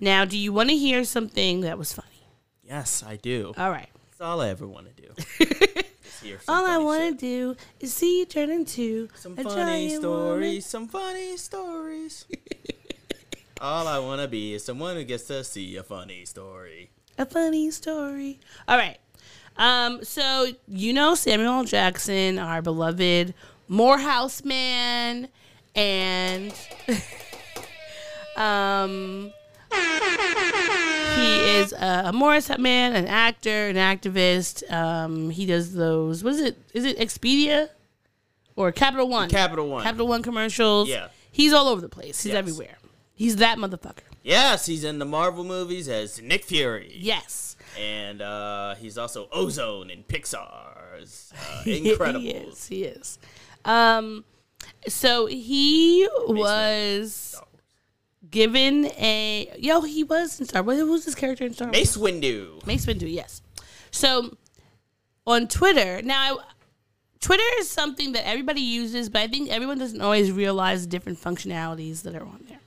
[0.00, 2.26] Now, do you want to hear something that was funny?
[2.62, 3.52] Yes, I do.
[3.56, 3.88] All right.
[4.10, 5.08] That's all I ever want to do.
[6.02, 9.42] Just hear some All I want to do is see you turn into Some a
[9.42, 10.02] funny stories.
[10.04, 10.60] woman.
[10.60, 12.26] Some funny stories.
[13.60, 16.90] all I want to be is someone who gets to see a funny story.
[17.16, 18.38] A funny story.
[18.68, 18.98] All right.
[19.56, 23.34] Um, so you know Samuel Jackson, our beloved
[23.66, 25.28] Morehouse man,
[25.74, 26.54] and
[28.36, 29.32] um,
[29.70, 34.68] he is a Morris man, an actor, an activist.
[34.72, 36.22] Um, he does those.
[36.24, 36.58] What is it?
[36.74, 37.68] Is it Expedia
[38.56, 39.28] or Capital One?
[39.28, 39.82] Capital One.
[39.82, 40.88] Capital One commercials.
[40.88, 41.08] Yeah.
[41.30, 42.22] He's all over the place.
[42.22, 42.38] He's Yes.
[42.38, 42.78] everywhere.
[43.14, 44.00] He's that motherfucker.
[44.22, 46.92] Yes, he's in the Marvel movies as Nick Fury.
[46.94, 47.56] Yes.
[47.78, 52.48] And uh, he's also Frozone in Pixar's uh, he Incredibles.
[52.52, 52.66] is.
[52.66, 53.18] He is.
[53.64, 54.24] Um,
[54.86, 57.40] so he was
[58.30, 59.82] given a yo.
[59.82, 60.62] He was in Star.
[60.62, 61.68] What was his character in Star?
[61.68, 61.76] Wars?
[61.76, 62.66] Mace Windu.
[62.66, 63.12] Mace Windu.
[63.12, 63.42] Yes.
[63.90, 64.36] So
[65.26, 66.38] on Twitter now.
[67.20, 71.20] Twitter is something that everybody uses, but I think everyone doesn't always realize the different
[71.20, 72.60] functionalities that are on there.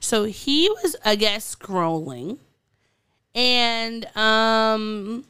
[0.00, 2.38] So he was, I guess, scrolling,
[3.34, 5.26] and um,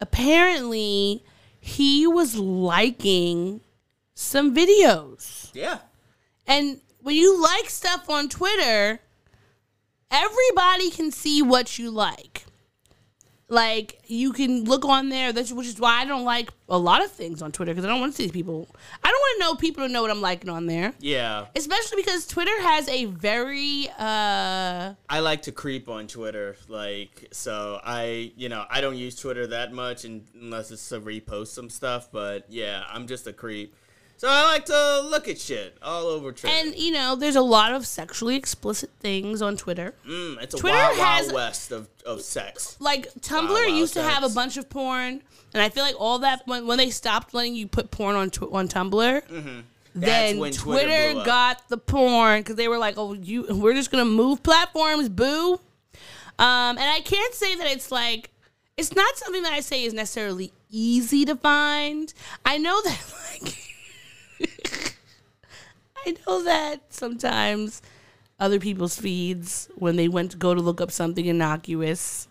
[0.00, 1.22] apparently
[1.60, 3.60] he was liking
[4.14, 5.50] some videos.
[5.52, 5.80] Yeah.
[6.46, 8.98] And when you like stuff on Twitter,
[10.10, 12.44] everybody can see what you like.
[13.48, 17.04] Like you can look on there, that's which is why I don't like a lot
[17.04, 18.66] of things on Twitter because I don't want to see people.
[19.04, 21.46] I don't want to know people to know what I'm liking on there, Yeah.
[21.54, 27.78] especially because Twitter has a very uh I like to creep on Twitter, like so.
[27.84, 31.70] I, you know, I don't use Twitter that much, and, unless it's to repost some
[31.70, 32.08] stuff.
[32.10, 33.76] But yeah, I'm just a creep,
[34.16, 36.54] so I like to look at shit all over Twitter.
[36.54, 39.94] and you know there's a lot of sexually explicit things on Twitter.
[40.06, 42.76] mm, it's a Twitter wild, has- wild west of, of sex.
[42.80, 45.22] like Tumblr wow, used to have a bunch of porn,
[45.54, 48.30] and I feel like all that when, when they stopped letting you put porn on
[48.30, 49.62] tw- on Tumblr, That's
[49.94, 53.90] then when Twitter Twitter, got the porn because they were like, "Oh, you, we're just
[53.90, 55.58] gonna move platforms, boo."
[56.38, 58.30] Um, and I can't say that it's like
[58.76, 62.12] it's not something that I say is necessarily easy to find.
[62.44, 63.65] I know that like
[66.06, 67.82] I know that sometimes
[68.38, 72.28] other people's feeds when they went to go to look up something innocuous,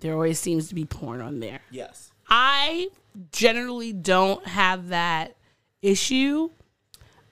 [0.00, 1.60] there always seems to be porn on there.
[1.70, 2.10] Yes.
[2.28, 2.88] I
[3.32, 5.36] generally don't have that
[5.82, 6.50] issue.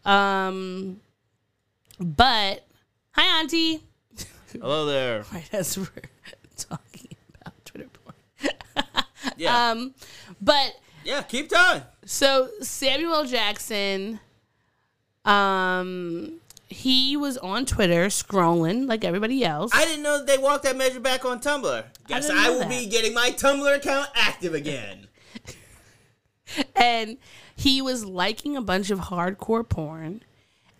[0.05, 1.01] Um,
[1.99, 2.67] but
[3.13, 3.83] hi, Auntie.
[4.53, 5.25] Hello there.
[5.33, 5.87] Right as we're
[6.57, 8.45] talking about Twitter porn.
[9.37, 9.71] Yeah.
[9.71, 9.95] Um,
[10.41, 10.75] but
[11.09, 11.23] yeah.
[11.23, 11.83] Keep going.
[12.05, 14.21] so Samuel Jackson,
[15.25, 19.73] um, he was on Twitter scrolling like everybody else.
[19.75, 21.85] I didn't know that they walked that measure back on Tumblr.
[22.07, 22.69] Guess didn't I, will that.
[22.69, 25.09] be getting my Tumblr account active again.
[26.77, 27.17] and
[27.57, 30.23] he was liking a bunch of hardcore porn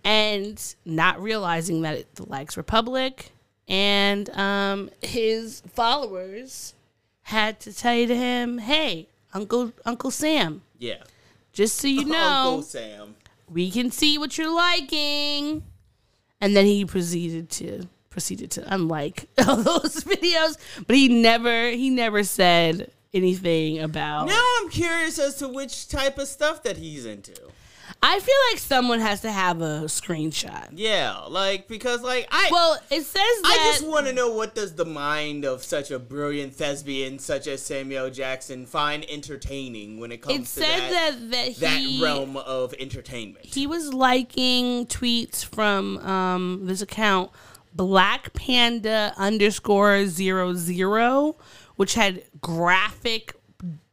[0.05, 3.33] and not realizing that it, the likes were public
[3.67, 6.75] and um, his followers
[7.23, 11.03] had to tell to him hey uncle uncle sam Yeah.
[11.53, 13.15] just so you know Uncle Sam.
[13.51, 15.63] we can see what you're liking
[16.41, 20.57] and then he proceeded to proceeded to unlike all those videos
[20.87, 26.19] but he never he never said anything about Now I'm curious as to which type
[26.19, 27.35] of stuff that he's into.
[28.03, 30.69] I feel like someone has to have a screenshot.
[30.75, 34.55] Yeah, like because like I Well, it says that I just want to know what
[34.55, 40.13] does the mind of such a brilliant thespian such as Samuel Jackson find entertaining when
[40.13, 43.45] it comes it to said that that that, that realm of entertainment.
[43.45, 47.31] he was liking tweets from um this account
[47.75, 51.37] Black Panda underscore zero zero,
[51.77, 53.35] which had graphic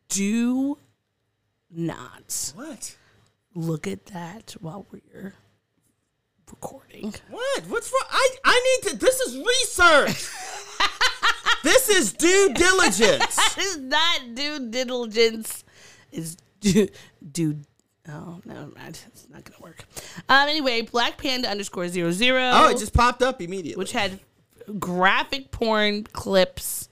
[0.09, 0.77] do
[1.69, 2.95] not What?
[3.55, 5.33] Look at that while we're
[6.51, 7.13] recording.
[7.29, 7.63] What?
[7.67, 8.09] What's wrong?
[8.11, 8.97] I I need to.
[8.97, 10.29] This is research.
[11.63, 13.35] this is due diligence.
[13.55, 15.63] That is not due diligence.
[16.11, 16.89] It's due,
[17.31, 17.59] due
[18.07, 18.99] Oh, never mind.
[19.07, 19.85] It's not gonna work.
[20.29, 20.47] Um.
[20.47, 22.51] Anyway, Black Panda underscore zero zero.
[22.53, 23.79] Oh, it just popped up immediately.
[23.79, 24.19] which had
[24.79, 26.89] graphic porn clips.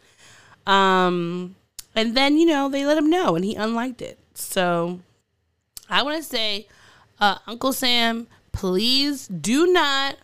[0.65, 1.55] Um,
[1.95, 4.17] and then you know they let him know, and he unliked it.
[4.33, 5.01] So
[5.89, 6.67] I want to say,
[7.19, 10.17] uh, Uncle Sam, please do not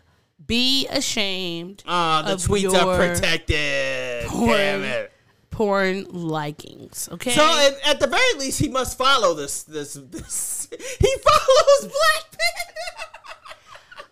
[0.46, 1.84] be ashamed.
[1.88, 4.28] Ah, the tweets are protected.
[4.28, 4.50] porn.
[4.50, 5.12] Damn it.
[5.52, 7.32] Porn likings, okay?
[7.32, 9.64] So at, at the very least, he must follow this.
[9.64, 9.94] This.
[9.94, 10.70] this.
[11.00, 12.70] He follows Black Panther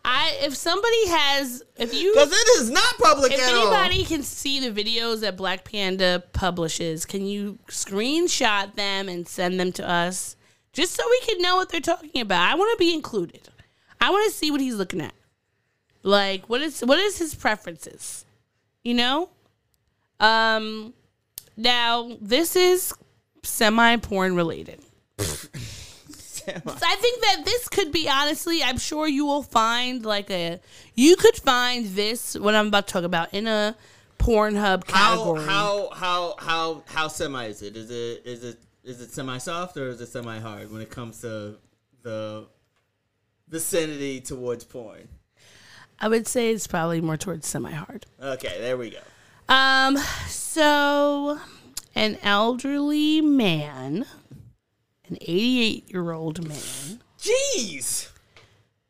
[0.09, 3.73] I if somebody has if you because it is not public if at all.
[3.73, 9.59] anybody can see the videos that Black Panda publishes, can you screenshot them and send
[9.59, 10.36] them to us
[10.77, 12.47] just so we can know what they're talking about?
[12.47, 13.49] I want to be included.
[13.99, 15.13] I want to see what he's looking at.
[16.03, 18.25] Like what is what is his preferences?
[18.83, 19.29] You know?
[20.19, 20.93] Um
[21.57, 22.93] now this is
[23.41, 24.79] semi porn related.
[25.19, 30.59] I think that this could be honestly, I'm sure you will find like a
[30.93, 33.75] you could find this what I'm about to talk about in a
[34.19, 35.43] Pornhub how category.
[35.43, 37.75] how how how how semi is it?
[37.75, 40.89] Is it is it is it semi soft or is it semi hard when it
[40.89, 41.57] comes to
[42.03, 42.47] the
[43.47, 45.07] vicinity towards porn?
[45.99, 48.05] I would say it's probably more towards semi hard.
[48.21, 48.99] Okay, there we go.
[49.53, 51.39] Um so
[51.95, 54.05] an elderly man,
[55.09, 58.09] an 88 year old man, Jeez.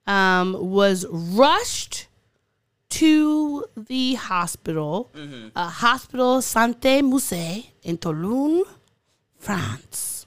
[0.06, 2.08] um, was rushed
[2.90, 5.12] to the hospital,
[5.56, 8.64] uh, Hospital Sainte-Musse in Toulon,
[9.48, 10.26] France.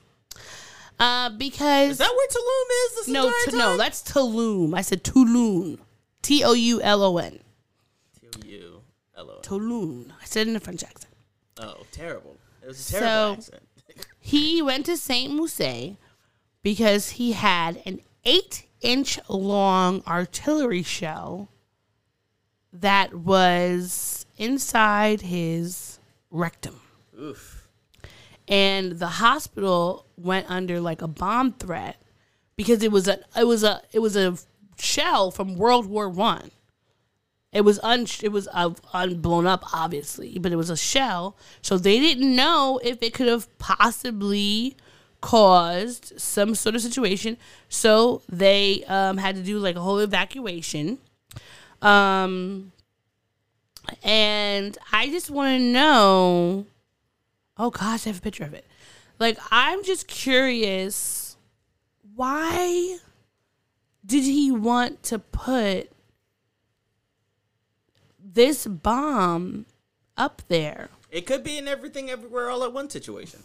[0.98, 2.94] Uh, because Is that where Tulum is?
[2.96, 4.74] This no, t- no, that's Tulum.
[4.74, 5.78] I said Toulon,
[6.22, 7.40] T O U L O N,
[8.20, 8.82] T-O-U.
[9.16, 9.40] L-O.
[9.42, 10.12] Toulon.
[10.20, 11.14] I said it in a French accent.
[11.58, 12.36] Oh, terrible.
[12.62, 13.62] It was a terrible So- accent.
[14.22, 15.96] He went to Sainte-Musse
[16.62, 21.48] because he had an eight inch long artillery shell
[22.72, 25.98] that was inside his
[26.30, 26.80] rectum.
[27.18, 27.59] Oof.
[28.50, 31.96] And the hospital went under like a bomb threat
[32.56, 34.36] because it was a it was a it was a
[34.78, 36.50] shell from World War One.
[37.52, 41.78] It was un it was uh, unblown up, obviously, but it was a shell, so
[41.78, 44.76] they didn't know if it could have possibly
[45.20, 47.36] caused some sort of situation.
[47.68, 50.98] So they um, had to do like a whole evacuation.
[51.82, 52.72] Um,
[54.02, 56.66] and I just want to know.
[57.62, 58.66] Oh gosh, I have a picture of it.
[59.18, 61.36] Like I'm just curious,
[62.16, 62.96] why
[64.04, 65.90] did he want to put
[68.18, 69.66] this bomb
[70.16, 70.88] up there?
[71.10, 73.42] It could be in everything everywhere all at one situation.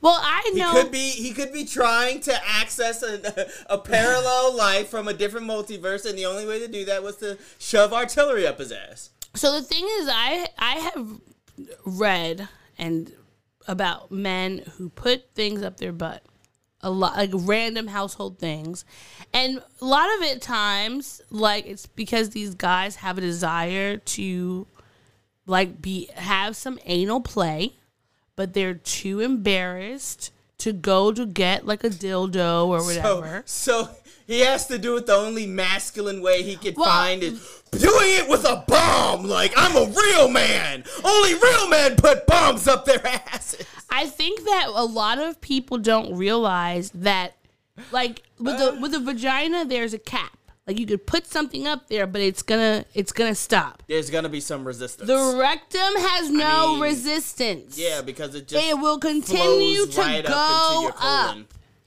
[0.00, 4.56] Well, I know He could be he could be trying to access a, a parallel
[4.56, 7.92] life from a different multiverse, and the only way to do that was to shove
[7.92, 9.10] artillery up his ass.
[9.34, 11.20] So the thing is, I I have
[11.84, 13.12] read and
[13.68, 16.22] about men who put things up their butt,
[16.80, 18.84] a lot like random household things,
[19.32, 24.66] and a lot of it times like it's because these guys have a desire to
[25.46, 27.76] like be have some anal play,
[28.34, 33.42] but they're too embarrassed to go to get like a dildo or whatever.
[33.46, 33.90] So, so
[34.26, 38.14] he has to do it the only masculine way he could Well- find is doing
[38.14, 39.26] it with a bomb.
[39.26, 40.84] Like I'm a real man.
[41.04, 43.66] Only real men put bombs up their asses.
[43.90, 47.34] I think that a lot of people don't realize that,
[47.92, 50.32] like with the with a vagina, there's a cap.
[50.66, 53.84] Like you could put something up there, but it's gonna it's gonna stop.
[53.86, 55.06] There's gonna be some resistance.
[55.06, 57.78] The rectum has no mean, resistance.
[57.78, 61.36] yeah, because it just it will continue to right go up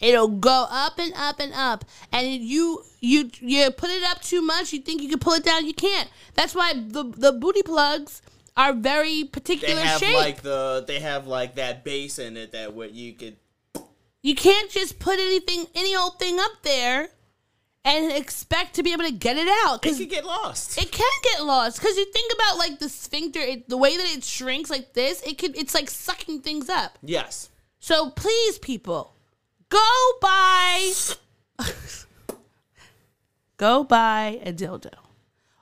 [0.02, 0.30] into your up.
[0.30, 0.38] colon.
[0.40, 4.42] It'll go up and up and up, and you you you put it up too
[4.42, 4.74] much.
[4.74, 6.10] You think you can pull it down, you can't.
[6.34, 8.22] That's why the the booty plugs
[8.58, 10.16] are very They particular have shape.
[10.16, 13.38] like the they have like that base in it that what you could
[14.22, 17.10] You can't just put anything, any old thing up there
[17.86, 20.78] and expect to be able to get it out it could get lost.
[20.78, 21.80] it can get lost.
[21.80, 25.22] Because you think about like the sphincter, it, the way that it shrinks like this,
[25.24, 26.98] it could, it's like sucking things up.
[27.02, 27.50] yes.
[27.80, 29.16] So please, people,
[29.70, 30.92] go buy,
[33.58, 34.92] go buy a dildo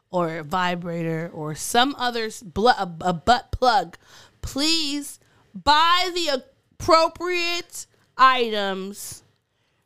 [0.10, 3.98] or a vibrator or some other bl- a, a butt plug.
[4.42, 5.20] Please
[5.54, 6.42] buy the
[6.80, 7.86] appropriate
[8.18, 9.24] items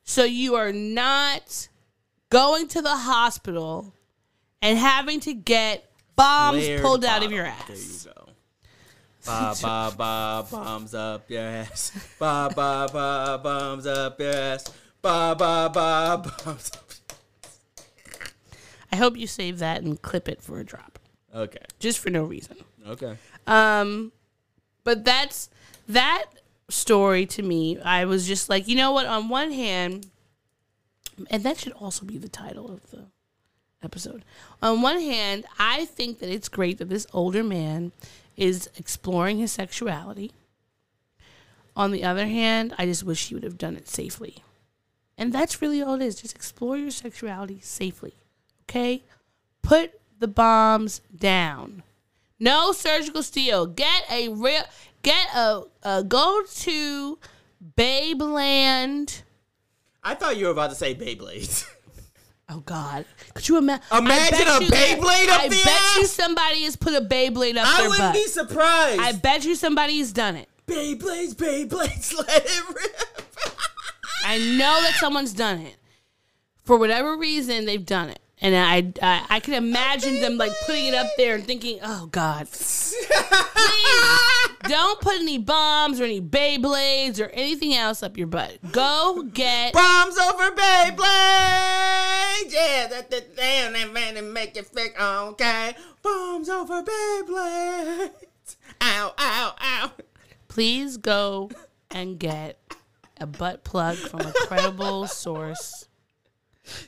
[0.03, 1.67] so you are not
[2.29, 3.93] going to the hospital
[4.61, 8.05] and having to get bombs Flared pulled out of your There ass.
[8.05, 8.30] you go.
[9.25, 11.91] Ba ba ba bombs up your ass.
[12.19, 14.65] Ba ba ba bombs up your ass.
[15.01, 16.57] Ba ba ba ba.
[18.91, 20.99] I hope you save that and clip it for a drop,
[21.33, 21.63] Okay.
[21.79, 22.57] just for no reason.
[22.87, 23.15] Okay.
[23.47, 24.11] Um,
[24.83, 25.49] but that's
[25.87, 26.25] that
[26.69, 27.79] story to me.
[27.79, 29.05] I was just like, you know what?
[29.05, 30.07] On one hand,
[31.29, 33.05] and that should also be the title of the
[33.81, 34.25] episode.
[34.61, 37.91] On one hand, I think that it's great that this older man
[38.41, 40.31] is exploring his sexuality.
[41.75, 44.37] On the other hand, I just wish he would have done it safely.
[45.15, 46.19] And that's really all it is.
[46.19, 48.15] Just explore your sexuality safely.
[48.63, 49.03] Okay?
[49.61, 51.83] Put the bombs down.
[52.39, 53.67] No surgical steel.
[53.67, 54.63] Get a real
[55.03, 57.19] get a, a go to
[57.77, 59.21] Babeland.
[60.03, 61.63] I thought you were about to say Beyblades.
[62.53, 63.05] Oh God!
[63.33, 65.59] Could you ima- Imagine I a bet you that- Beyblade up there?
[65.61, 67.65] I bet you somebody has put a Beyblade up there.
[67.65, 68.13] I wouldn't butt.
[68.13, 68.99] be surprised.
[68.99, 70.49] I bet you somebody's done it.
[70.67, 73.21] Beyblades, Beyblades, let it rip.
[74.25, 75.77] I know that someone's done it.
[76.63, 78.19] For whatever reason, they've done it.
[78.43, 82.07] And I, I, I can imagine them like putting it up there and thinking, "Oh
[82.07, 82.95] God, please
[84.63, 88.57] don't put any bombs or any Beyblades or anything else up your butt.
[88.71, 90.97] Go get Bombs over Beyblades.
[92.51, 94.99] Yeah, that that damn that man and make it fake.
[94.99, 95.75] Okay.
[96.01, 98.11] Bombs over Beyblades.
[98.81, 99.91] Ow, ow, ow.
[100.47, 101.49] please go
[101.91, 102.57] and get
[103.19, 105.87] a butt plug from a credible source.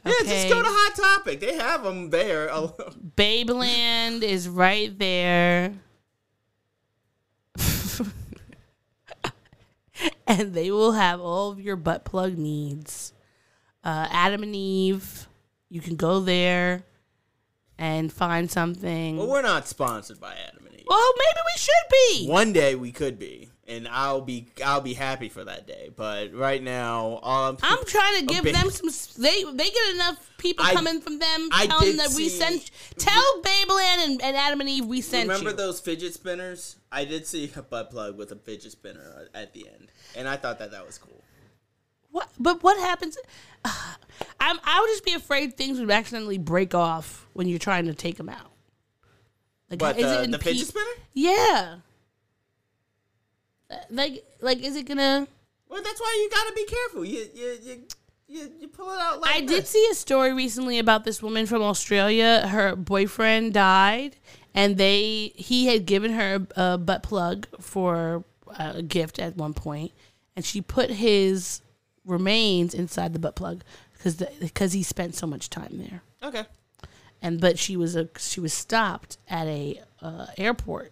[0.05, 1.39] Yeah, just go to Hot Topic.
[1.39, 2.49] They have them there.
[3.15, 5.73] Babeland is right there.
[10.27, 13.13] and they will have all of your butt plug needs.
[13.83, 15.27] Uh, Adam and Eve,
[15.69, 16.83] you can go there
[17.77, 19.17] and find something.
[19.17, 20.85] Well, we're not sponsored by Adam and Eve.
[20.87, 22.27] well, maybe we should be.
[22.29, 25.89] One day we could be, and I'll be I'll be happy for that day.
[25.95, 28.89] But right now, all I'm, I'm trying to give them some.
[29.23, 31.49] They they get enough people I- coming from them.
[31.51, 32.71] I Tell them that we see- sent.
[32.97, 35.55] Tell Babeland and, and Adam and Eve we sent Remember you.
[35.55, 36.75] those fidget spinners?
[36.91, 40.27] I did see a butt plug with a fidget spinner uh, at the end, and
[40.27, 41.21] I thought that that was cool.
[42.11, 42.29] What?
[42.39, 43.17] But what happens?
[43.65, 44.59] I'm.
[44.63, 48.17] I would just be afraid things would accidentally break off when you're trying to take
[48.17, 48.51] them out.
[49.69, 50.85] Like, But is the, it in the pe- fidget spinner?
[51.13, 51.75] Yeah.
[53.89, 55.27] Like, like, is it gonna?
[55.69, 57.05] Well, that's why you gotta be careful.
[57.05, 57.83] You you you
[58.27, 61.45] you, you pull it out like I did see a story recently about this woman
[61.45, 62.47] from Australia.
[62.47, 64.15] Her boyfriend died,
[64.53, 68.23] and they he had given her a butt plug for
[68.57, 69.91] a gift at one point,
[70.35, 71.61] and she put his
[72.05, 73.63] remains inside the butt plug
[73.93, 76.01] because because he spent so much time there.
[76.21, 76.43] Okay.
[77.21, 80.91] and but she was a she was stopped at a uh, airport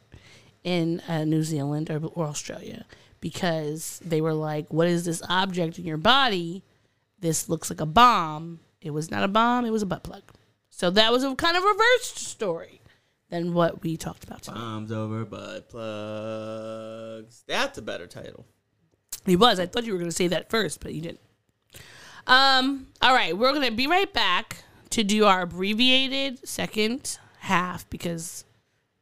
[0.63, 2.85] in uh, New Zealand or, or Australia
[3.19, 6.63] because they were like, "What is this object in your body?
[7.19, 10.23] This looks like a bomb." It was not a bomb; it was a butt plug.
[10.69, 12.81] So that was a kind of reversed story
[13.29, 14.59] than what we talked about tonight.
[14.59, 17.43] Bombs over butt plugs.
[17.47, 18.45] That's a better title.
[19.25, 19.59] He was.
[19.59, 21.21] I thought you were going to say that first, but you didn't.
[22.27, 22.87] Um.
[23.01, 28.45] All right, we're going to be right back to do our abbreviated second half because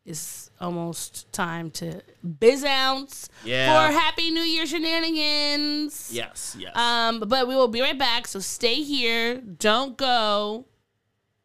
[0.05, 2.01] it's almost time to
[2.39, 3.87] biz ounce Yeah.
[3.87, 6.09] for Happy New Year shenanigans.
[6.11, 6.75] Yes, yes.
[6.75, 7.21] Um.
[7.27, 8.27] But we will be right back.
[8.27, 9.37] So stay here.
[9.37, 10.65] Don't go.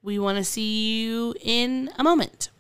[0.03, 2.51] We want to see you in a moment.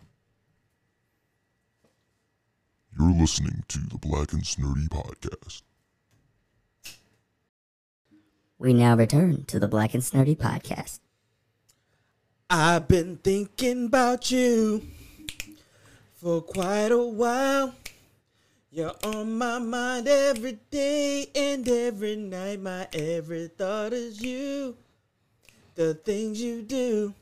[2.99, 5.63] You're listening to the Black and Snurdy Podcast.
[8.59, 11.01] We now return to the Black and Snurdy podcast.
[12.49, 14.87] I've been thinking about you
[16.25, 17.75] for quite a while.
[18.71, 22.63] You're on my mind every day and every night.
[22.63, 24.75] My every thought is you.
[25.75, 27.13] The things you do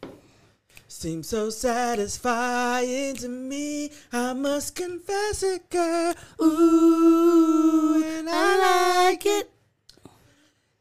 [0.87, 3.91] seem so satisfying to me.
[4.13, 6.15] I must confess it, girl.
[6.41, 9.51] Ooh, and I like it.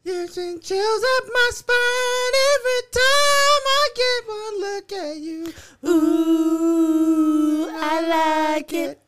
[0.03, 5.53] You send chills up my spine every time I get one look at you.
[5.87, 8.01] Ooh, I
[8.55, 9.00] like it.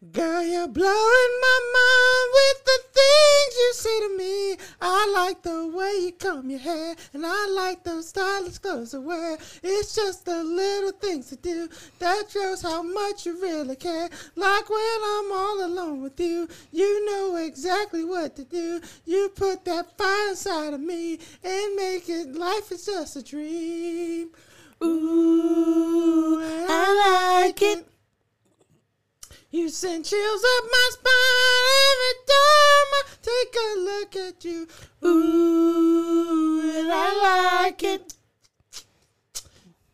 [0.00, 4.56] Girl, you're blowing my mind with the things you say to me.
[4.80, 9.02] I like the way you comb your hair, and I like those stylish clothes you
[9.02, 9.36] wear.
[9.62, 14.08] It's just the little things to do that shows how much you really care.
[14.36, 18.80] Like when I'm all alone with you, you know exactly what to do.
[19.04, 24.30] You put that fire inside of me and make it life is just a dream.
[24.82, 27.86] Ooh, I like it.
[29.52, 31.10] You send chills up my spine
[31.90, 34.68] every time I take a look at you.
[35.04, 38.14] Ooh, and I like it.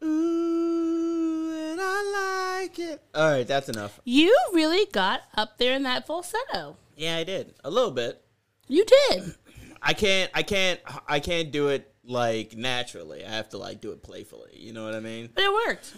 [0.04, 3.02] Ooh, and I like it.
[3.14, 3.98] All right, that's enough.
[4.04, 6.76] You really got up there in that falsetto.
[6.94, 8.22] Yeah, I did a little bit.
[8.68, 9.36] You did.
[9.80, 13.24] I can't, I can't, I can't do it like naturally.
[13.24, 14.50] I have to like do it playfully.
[14.52, 15.30] You know what I mean?
[15.34, 15.94] But it worked.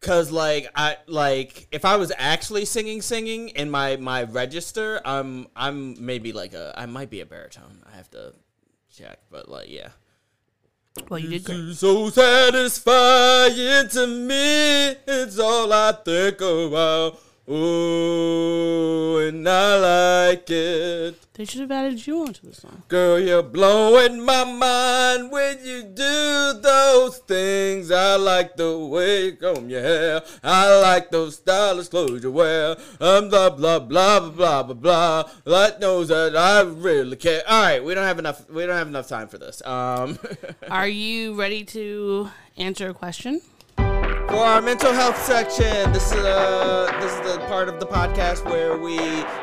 [0.00, 5.48] Cause like I like if I was actually singing singing in my my register, I'm
[5.56, 7.82] I'm maybe like a I might be a baritone.
[7.84, 8.34] I have to
[8.94, 9.88] check, but like yeah.
[11.08, 11.74] Well, you did great.
[11.74, 14.96] So satisfying to me.
[15.06, 17.20] It's all I think about.
[17.50, 21.14] Ooh, and I like it.
[21.32, 22.82] They should have added you onto the song.
[22.88, 27.90] Girl, you're blowing my mind when you do those things.
[27.90, 30.22] I like the way you comb your hair.
[30.44, 32.76] I like those stylish clothes you wear.
[33.00, 35.30] I'm blah blah blah blah blah blah blah.
[35.44, 37.42] That knows that I really care.
[37.48, 38.50] All right, we don't have enough.
[38.50, 39.64] We don't have enough time for this.
[39.64, 40.18] Um,
[40.70, 42.28] Are you ready to
[42.58, 43.40] answer a question?
[44.28, 48.44] For our mental health section, this is uh, this is the part of the podcast
[48.44, 48.98] where we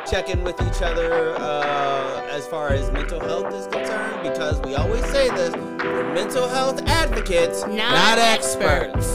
[0.09, 4.21] check in with each other uh, as far as mental health is concerned.
[4.21, 9.07] Because we always say this, we're mental health advocates, not, Not experts.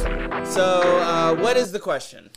[0.52, 2.30] So, uh, what is the question?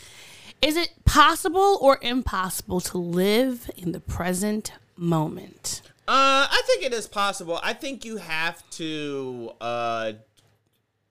[0.62, 5.82] Is it possible or impossible to live in the present moment?
[6.08, 7.60] Uh, I think it is possible.
[7.64, 10.12] I think you have to uh,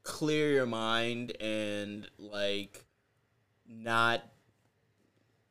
[0.02, 2.84] clear your mind and like
[3.68, 4.22] not.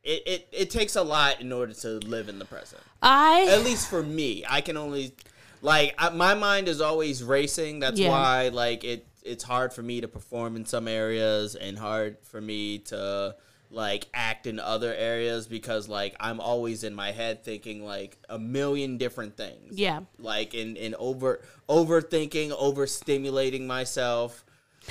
[0.04, 2.82] It, it, it takes a lot in order to live in the present.
[3.04, 5.16] I At least for me, I can only
[5.62, 7.80] like I, my mind is always racing.
[7.80, 8.10] That's Yeah.
[8.10, 12.42] why like it it's hard for me to perform in some areas and hard for
[12.42, 13.36] me to
[13.72, 18.38] like act in other areas because like I'm always in my head thinking like a
[18.38, 19.78] million different things.
[19.80, 20.02] yeah.
[20.20, 24.44] Like in in over overthinking, overstimulating myself.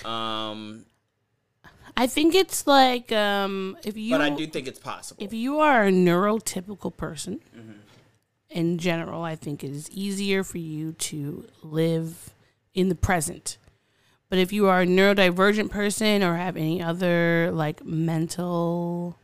[0.05, 0.87] Um
[1.97, 5.23] I think it's like um if you but I do think it's possible.
[5.23, 7.41] if you are a neurotypical person
[8.49, 12.31] in general, I think it is easier for you to live
[12.75, 13.59] in the present.
[14.31, 19.19] But if you are a neurodivergent person or have any other like mental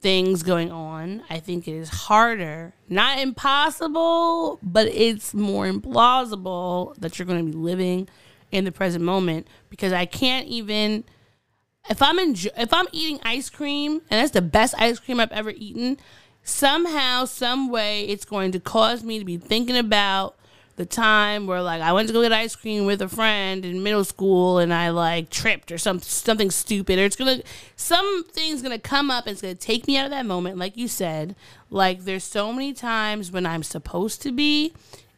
[0.00, 7.18] things going on, I think it is harder, not impossible, but it's more implausible that
[7.18, 8.08] you're going to be living
[8.52, 11.04] in the present moment because I can't even
[11.90, 15.32] if I'm enjo- if I'm eating ice cream and that's the best ice cream I've
[15.32, 15.98] ever eaten,
[16.44, 20.36] somehow, some way, it's going to cause me to be thinking about
[20.76, 23.82] the time where like I went to go get ice cream with a friend in
[23.82, 27.42] middle school and I like tripped or some something stupid or it's gonna
[27.76, 30.88] something's gonna come up and it's gonna take me out of that moment, like you
[30.88, 31.36] said.
[31.68, 34.72] Like there's so many times when I'm supposed to be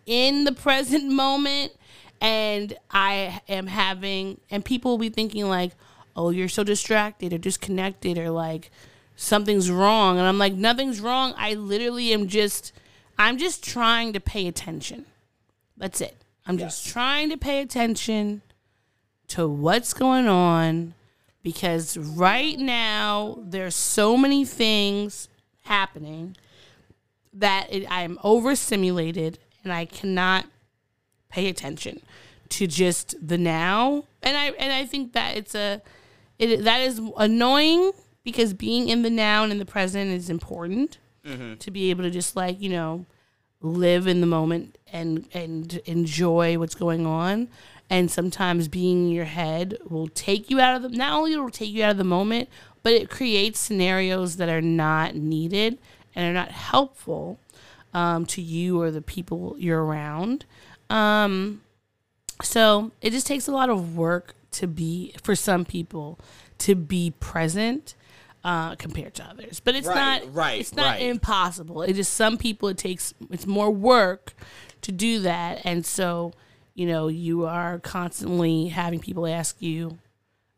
[0.06, 1.72] in the present moment
[2.20, 5.72] and I am having and people will be thinking like,
[6.16, 8.72] "Oh, you're so distracted or disconnected or like
[9.14, 11.32] something's wrong." And I'm like, "Nothing's wrong.
[11.36, 12.72] I literally am just
[13.16, 15.06] I'm just trying to pay attention."
[15.76, 16.16] That's it.
[16.46, 18.42] I'm just trying to pay attention
[19.28, 20.94] to what's going on
[21.42, 25.28] because right now there's so many things
[25.64, 26.36] happening
[27.32, 30.46] that it, I'm overstimulated and I cannot
[31.28, 32.00] pay attention
[32.50, 34.04] to just the now.
[34.22, 35.82] And I and I think that it's a
[36.38, 40.98] it that is annoying because being in the now and in the present is important
[41.24, 41.54] mm-hmm.
[41.54, 43.06] to be able to just like you know
[43.64, 47.48] live in the moment and and enjoy what's going on.
[47.90, 51.38] And sometimes being in your head will take you out of the not only it
[51.38, 52.48] will take you out of the moment
[52.82, 55.78] but it creates scenarios that are not needed
[56.14, 57.38] and are not helpful
[57.94, 60.44] um, to you or the people you're around.
[60.90, 61.62] Um,
[62.42, 66.18] so it just takes a lot of work to be for some people
[66.58, 67.94] to be present
[68.44, 69.58] uh, compared to others.
[69.60, 71.02] But it's Right, not right, It's not right.
[71.02, 71.82] impossible.
[71.82, 74.34] It just some people it takes it's more work
[74.82, 76.32] to do that, and so
[76.74, 79.98] you know you are constantly having people ask you,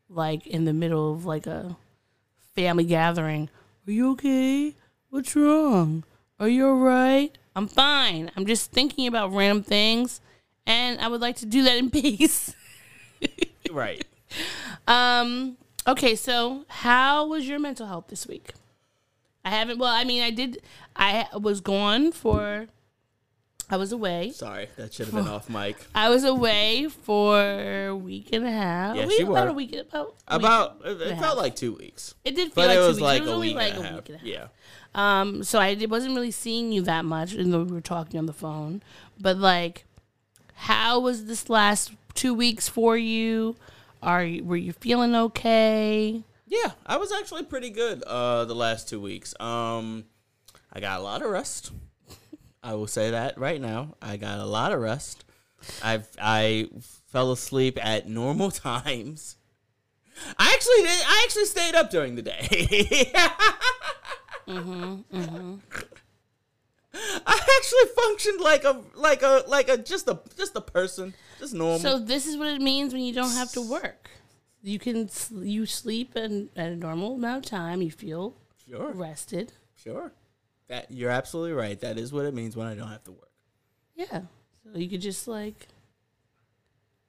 [0.09, 1.76] like in the middle of like a
[2.55, 3.49] family gathering,
[3.87, 4.74] "Are you okay?
[5.11, 6.05] What's wrong?
[6.41, 7.39] Are you alright?
[7.55, 8.30] I'm fine.
[8.37, 10.20] I'm just thinking about random things,
[10.66, 12.55] and I would like to do that in peace."
[13.70, 14.05] right.
[14.89, 15.57] Um.
[15.87, 16.14] Okay.
[16.14, 18.53] So, how was your mental health this week?
[19.45, 19.78] I haven't.
[19.78, 20.62] Well, I mean, I did.
[20.97, 22.66] I was gone for
[23.68, 24.30] I was away.
[24.30, 25.76] Sorry, that should have been off mic.
[25.95, 28.97] I was away for a week and a half.
[28.97, 29.51] Yes, we, you about were.
[29.51, 29.74] a week.
[29.74, 32.80] About a About week it, felt like two weeks, it did feel but like it
[32.80, 33.03] two was weeks.
[33.03, 33.95] like it was a only week, like a half.
[33.95, 34.26] week and a half.
[34.26, 34.47] Yeah.
[34.95, 38.18] Um, so I did- wasn't really seeing you that much, even though we were talking
[38.18, 38.82] on the phone.
[39.20, 39.84] But like,
[40.55, 43.57] how was this last two weeks for you?
[44.03, 46.22] Are you, were you feeling okay?
[46.47, 49.34] Yeah, I was actually pretty good uh the last two weeks.
[49.40, 50.05] Um
[50.72, 51.72] I got a lot of rest.
[52.62, 53.94] I will say that right now.
[54.03, 55.24] I got a lot of rest.
[55.82, 56.68] I've I
[57.09, 59.36] fell asleep at normal times.
[60.38, 63.12] I actually did I actually stayed up during the day.
[67.26, 71.55] I actually functioned like a like a like a just a just a person, just
[71.55, 71.78] normal.
[71.78, 74.11] So this is what it means when you don't have to work.
[74.62, 77.82] You can you sleep and at a normal amount of time.
[77.82, 78.36] You feel
[78.68, 78.92] sure.
[78.92, 79.53] rested.
[79.74, 80.12] Sure.
[80.68, 81.78] That you're absolutely right.
[81.80, 83.30] That is what it means when I don't have to work.
[83.94, 84.22] Yeah.
[84.72, 85.68] So you could just like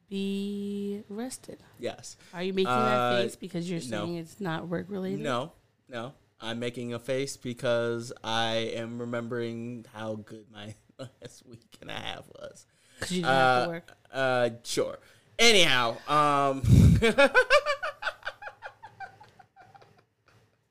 [0.10, 1.60] be rested.
[1.80, 2.18] Yes.
[2.34, 2.86] Are you making Uh,
[3.16, 4.06] that face because you're no.
[4.06, 5.20] saying it's not work related?
[5.20, 5.52] No,
[5.90, 6.14] no.
[6.42, 11.94] I'm making a face because I am remembering how good my last week and a
[11.94, 12.66] half was.
[12.96, 13.92] Because you didn't have Uh, to work.
[14.14, 15.00] uh, sure.
[15.40, 16.62] Anyhow, um,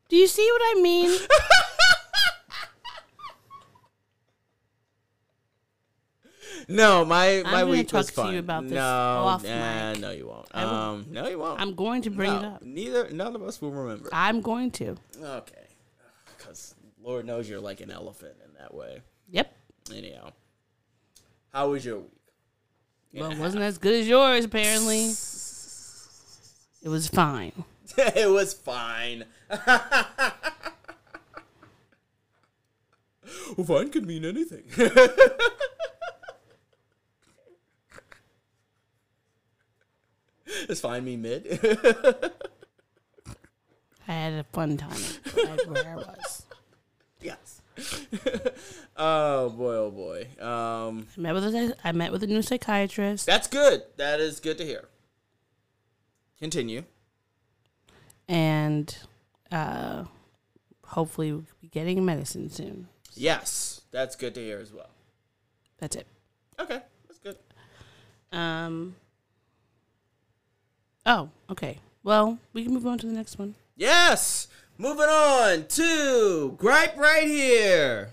[0.09, 1.19] Do you see what I mean?
[6.75, 10.01] no, my my gonna week talk was to you about this no, off nah, mic.
[10.01, 10.47] no, you won't.
[10.53, 10.73] I will.
[10.73, 11.61] Um, no, you won't.
[11.61, 12.63] I'm going to bring it up.
[12.63, 14.09] Neither, none of us will remember.
[14.13, 14.97] I'm going to.
[15.23, 15.67] Okay,
[16.37, 19.03] because Lord knows you're like an elephant in that way.
[19.31, 19.55] Yep.
[19.95, 20.33] Anyhow,
[21.53, 22.11] how was your week?
[23.15, 25.07] Well, it wasn't as good as yours, apparently.
[26.83, 27.65] It was fine.
[27.99, 29.25] it was fine.
[33.57, 34.65] well, fine could mean anything.
[40.69, 41.47] Does fine me mid?
[44.09, 44.93] I had a fun time
[45.37, 46.47] at where I was.
[47.21, 47.61] yes.
[48.97, 50.29] oh boy, oh boy.
[50.43, 53.83] Um, I met with a, I met with a new psychiatrist, that's good.
[53.97, 54.89] That is good to hear.
[56.39, 56.85] Continue.
[58.29, 58.97] and
[59.51, 60.05] uh,
[60.85, 62.89] hopefully we'll be getting medicine soon.
[63.15, 64.91] Yes, that's good to hear as well.
[65.79, 66.07] That's it.
[66.61, 67.37] Okay, that's good.
[68.33, 68.95] Um.
[71.09, 71.79] Oh, okay.
[72.03, 73.55] Well, we can move on to the next one.
[73.77, 74.49] Yes.
[74.77, 78.11] Moving on to gripe right here.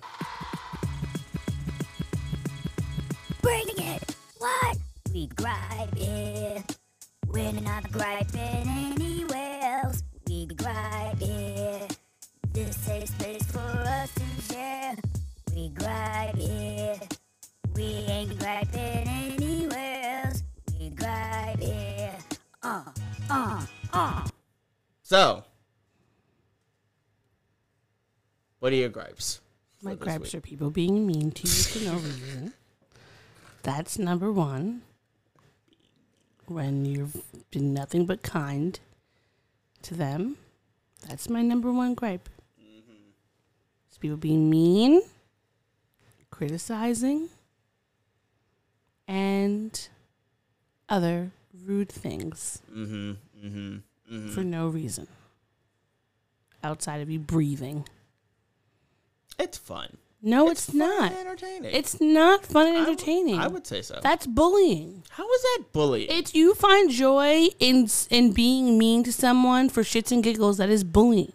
[3.41, 4.15] Bringing it.
[4.37, 4.77] What?
[5.11, 6.77] We gripe it.
[7.27, 10.03] We're not griping anywhere else.
[10.27, 11.97] We gripe it.
[12.51, 14.95] This safe space for us to share.
[15.55, 17.17] We gripe it.
[17.75, 19.12] We ain't griping
[23.93, 24.27] uh.
[25.01, 25.43] So,
[28.59, 29.41] what are your gripes?
[29.81, 30.35] My gripes week?
[30.35, 32.53] are people being mean to you for no reason.
[33.63, 34.81] That's number one.
[36.47, 37.21] When you've
[37.51, 38.79] been nothing but kind
[39.83, 40.37] to them,
[41.07, 42.29] that's my number one gripe.
[43.87, 45.01] It's people being mean,
[46.31, 47.29] criticizing,
[49.07, 49.87] and
[50.89, 51.31] other
[51.65, 53.11] rude things Mm-hmm.
[53.43, 53.75] Mm-hmm.
[54.13, 54.29] Mm-hmm.
[54.29, 55.07] for no reason
[56.63, 57.85] outside of you breathing.
[59.39, 59.97] It's fun.
[60.21, 61.11] No, it's, fun not.
[61.11, 61.71] and entertaining.
[61.73, 63.39] It's not fun and entertaining.
[63.39, 63.99] I would say so.
[64.01, 65.03] That's bullying.
[65.09, 66.07] How is that bullying?
[66.09, 70.57] It's you find joy in in being mean to someone for shits and giggles.
[70.57, 71.33] That is bullying.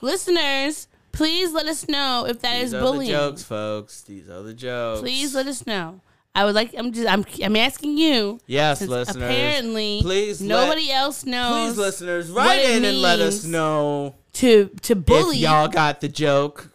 [0.00, 3.10] Listeners, please let us know if that is These are bullying.
[3.10, 4.02] the jokes, folks.
[4.02, 5.00] These are the jokes.
[5.00, 6.00] Please let us know.
[6.34, 6.74] I would like.
[6.76, 7.08] I'm just.
[7.08, 7.24] I'm.
[7.42, 8.40] I'm asking you.
[8.46, 9.16] Yes, listeners.
[9.16, 11.70] Apparently, please let- nobody else knows.
[11.74, 15.36] Please, listeners, write in and let us know to to bully.
[15.36, 16.70] if y'all got the joke.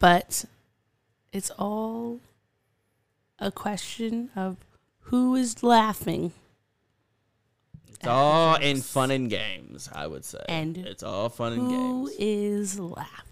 [0.00, 0.44] but
[1.32, 2.20] it's all
[3.38, 4.56] a question of
[5.08, 6.32] who is laughing
[7.88, 10.44] It's all in fun and games, I would say.
[10.48, 11.70] And it's all fun and games.
[11.70, 13.23] Who is laughing?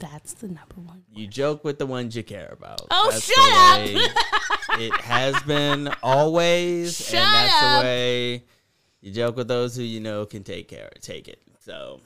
[0.00, 1.02] That's the number one.
[1.12, 2.82] You joke with the ones you care about.
[2.90, 4.80] Oh, That's shut up!
[4.80, 7.82] it has been always, Shut and that's up!
[7.82, 8.44] the way
[9.00, 11.40] you joke with those who you know can take care, take it.
[11.58, 12.00] So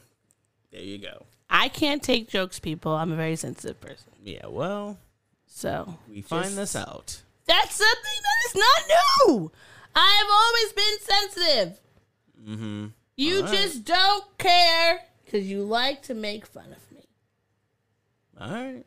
[0.71, 1.27] there you go.
[1.51, 2.93] I can't take jokes, people.
[2.93, 4.11] I'm a very sensitive person.
[4.25, 4.97] Yeah, well,
[5.47, 7.21] So we find just- this out.
[7.47, 8.97] That's something that is not
[9.29, 9.53] new.
[9.95, 11.81] I've always been sensitive.
[12.49, 12.87] Mm-hmm.
[13.17, 13.53] You right.
[13.53, 16.92] just don't care because you like to make fun of me.
[18.43, 18.85] All right.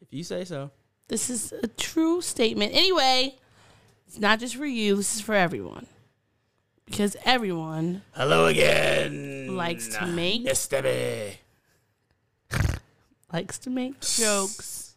[0.00, 0.70] If you say so.
[1.08, 2.72] This is a true statement.
[2.74, 3.36] Anyway,
[4.06, 5.86] it's not just for you, this is for everyone.
[6.86, 9.54] Because everyone Hello again.
[9.54, 11.38] Likes to make- Yes, Debbie.
[13.32, 14.94] likes to make jokes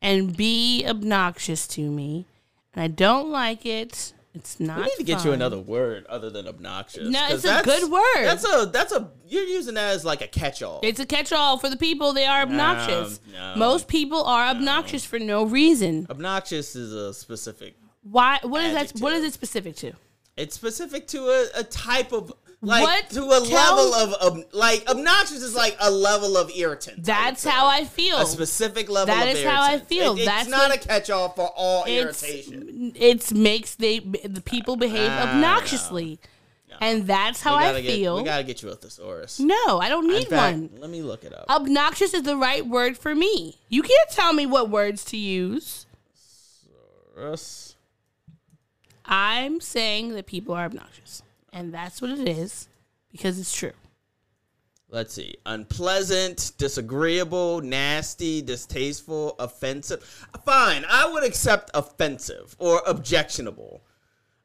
[0.00, 2.26] and be obnoxious to me.
[2.74, 4.12] And I don't like it.
[4.36, 7.08] It's not We need to get you another word other than obnoxious.
[7.08, 8.24] No, it's a good word.
[8.24, 10.80] That's a that's a you're using that as like a catch-all.
[10.82, 12.12] It's a catch-all for the people.
[12.12, 13.18] They are obnoxious.
[13.32, 13.54] no.
[13.56, 16.06] Most people are obnoxious for no reason.
[16.10, 17.76] obnoxious is a specific.
[18.02, 18.38] Why?
[18.42, 19.00] What is that?
[19.00, 19.14] What Adjective.
[19.14, 19.92] is it specific to?
[20.36, 22.30] It's specific to a, a type of
[22.62, 23.10] like What?
[23.10, 27.04] to a level of, of like obnoxious is like a level of irritant.
[27.04, 28.18] That's how I feel.
[28.18, 29.14] a specific level.
[29.14, 30.14] That of is how I feel.
[30.14, 32.92] It- it's That's not what- a catch-all for all it's irritation.
[32.96, 36.18] it's makes they the people behave Ah, obnoxiously,
[36.80, 38.16] and that's how I gotta get- feel.
[38.16, 39.38] we gotta get you a thesaurus.
[39.38, 40.70] no, I don't need fact, one.
[40.78, 41.46] Let me look it up.
[41.48, 43.56] Obnoxious is the right word for me.
[43.68, 45.86] You can't tell me what words to use.
[47.14, 47.76] Thesaurus.
[49.04, 51.22] I'm saying that people are obnoxious,
[51.56, 52.68] and that's what it is
[53.10, 53.72] because it's true.
[54.88, 55.36] Let's see.
[55.46, 60.04] Unpleasant, disagreeable, nasty, distasteful, offensive.
[60.44, 63.82] Fine, I would accept offensive or objectionable.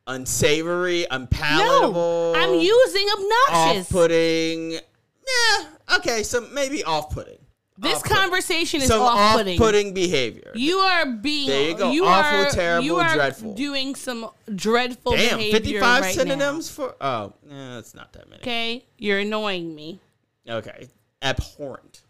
[0.07, 2.33] Unsavory, unpalatable.
[2.33, 3.87] No, I'm using obnoxious.
[3.87, 4.71] off-putting.
[4.71, 5.65] Yeah,
[5.97, 7.37] okay, so maybe off-putting.
[7.81, 8.17] This Off-putting.
[8.17, 9.59] conversation is Some off-putting.
[9.59, 10.51] off-putting behavior.
[10.53, 11.89] You are being There you go.
[11.91, 13.55] You Awful, are, terrible, you are dreadful.
[13.55, 16.95] doing some dreadful Damn, behavior 55 right synonyms for.
[17.01, 18.41] Oh, yeah, that's not that many.
[18.43, 19.99] Okay, you're annoying me.
[20.47, 20.89] Okay.
[21.23, 22.01] Abhorrent.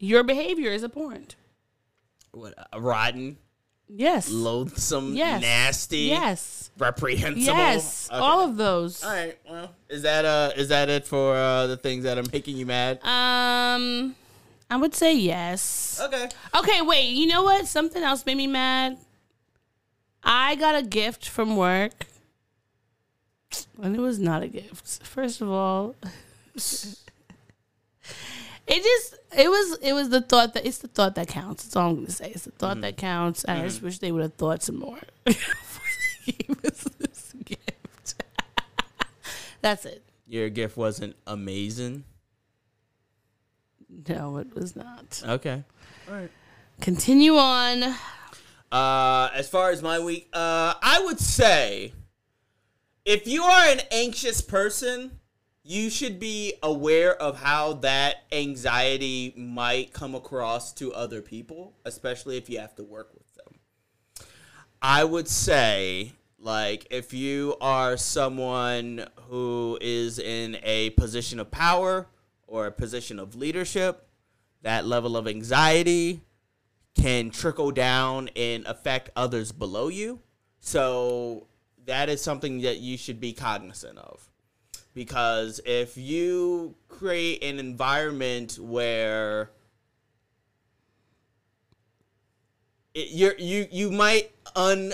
[0.00, 1.36] Your behavior is abhorrent.
[2.32, 2.54] What?
[2.72, 3.38] Uh, rotten,
[3.88, 4.30] Yes.
[4.30, 5.42] loathsome, Yes.
[5.42, 6.70] nasty, Yes.
[6.78, 7.56] reprehensible.
[7.56, 8.08] Yes.
[8.10, 8.18] Okay.
[8.20, 9.02] All of those.
[9.04, 9.36] All right.
[9.48, 12.66] Well, is that uh is that it for uh the things that are making you
[12.66, 12.98] mad?
[13.04, 14.14] Um,
[14.70, 16.00] I would say yes.
[16.02, 16.28] Okay.
[16.56, 17.08] Okay, wait.
[17.10, 17.66] You know what?
[17.66, 18.98] Something else made me mad.
[20.22, 22.06] I got a gift from work,
[23.82, 25.02] and it was not a gift.
[25.02, 25.96] First of all,
[26.54, 26.94] it
[28.68, 31.64] just it was it was the thought that it's the thought that counts.
[31.64, 32.30] That's all I'm gonna say.
[32.30, 32.82] It's the thought mm-hmm.
[32.82, 33.44] that counts.
[33.44, 33.86] And I just mm-hmm.
[33.86, 35.86] wish they would have thought some more before
[36.26, 38.22] they gave us this gift.
[39.62, 40.04] That's it.
[40.28, 42.04] Your gift wasn't amazing.
[44.08, 45.22] No, it was not.
[45.26, 45.62] Okay.
[46.08, 46.30] All right.
[46.80, 47.94] Continue on.
[48.72, 51.92] Uh, as far as my week, uh, I would say
[53.04, 55.18] if you are an anxious person,
[55.62, 62.36] you should be aware of how that anxiety might come across to other people, especially
[62.36, 63.58] if you have to work with them.
[64.80, 72.06] I would say, like, if you are someone who is in a position of power
[72.50, 74.06] or a position of leadership,
[74.62, 76.20] that level of anxiety
[76.94, 80.20] can trickle down and affect others below you.
[80.58, 81.46] So
[81.86, 84.28] that is something that you should be cognizant of.
[84.92, 89.52] Because if you create an environment where
[92.92, 94.92] it, you're, you you might un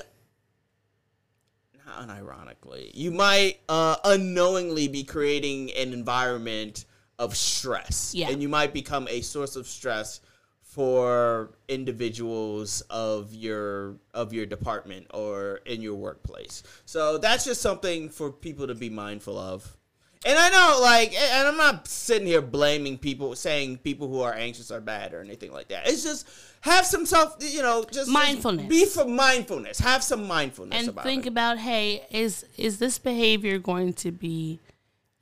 [1.86, 6.84] not unironically you might uh, unknowingly be creating an environment
[7.18, 8.28] of stress Yeah.
[8.30, 10.20] and you might become a source of stress
[10.62, 18.10] for individuals of your of your department or in your workplace so that's just something
[18.10, 19.76] for people to be mindful of
[20.24, 24.32] and I know, like, and I'm not sitting here blaming people, saying people who are
[24.34, 25.86] anxious are bad or anything like that.
[25.86, 26.26] It's just
[26.62, 28.66] have some self, you know, just Mindfulness.
[28.66, 29.78] Be for mindfulness.
[29.78, 31.28] Have some mindfulness and about think it.
[31.28, 34.59] about hey is is this behavior going to be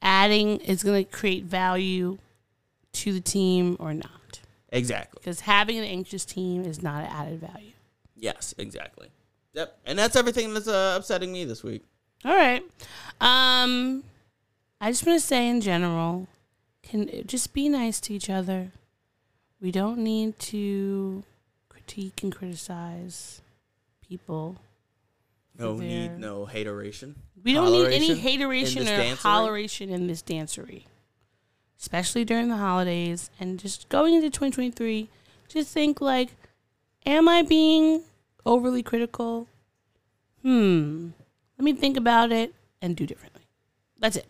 [0.05, 2.19] adding is going to create value
[2.93, 5.19] to the team or not exactly.
[5.21, 7.71] because having an anxious team is not an added value
[8.17, 9.09] Yes, exactly.
[9.55, 9.77] Yep.
[9.87, 11.83] And that's everything that's uh, upsetting me this week.
[12.25, 12.63] all right
[13.21, 14.03] um
[14.81, 16.27] i just want to say in general
[16.83, 18.71] can just be nice to each other
[19.61, 21.23] we don't need to
[21.69, 23.41] critique and criticize
[24.07, 24.57] people
[25.59, 25.87] No There.
[25.87, 27.15] need, no hateration.
[27.43, 30.85] We don't need any hateration or holleration in this dancery,
[31.79, 35.09] especially during the holidays and just going into 2023.
[35.49, 36.31] Just think like,
[37.07, 38.03] am I being
[38.45, 39.47] overly critical?
[40.43, 41.11] Hmm.
[41.59, 43.43] Let me think about it and do differently.
[43.99, 44.27] That's it.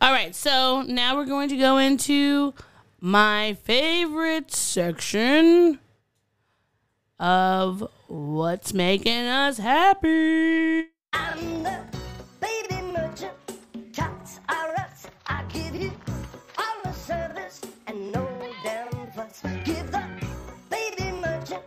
[0.00, 2.54] All right, so now we're going to go into
[3.00, 5.80] my favorite section
[7.18, 10.86] of what's making us happy.
[11.12, 11.80] I'm the
[12.40, 13.32] baby merchant.
[13.92, 15.06] Tots are us.
[15.26, 15.92] I give you
[16.56, 18.28] all the service and no
[18.62, 19.42] damn fuss.
[19.64, 20.04] Give the
[20.70, 21.62] baby merchant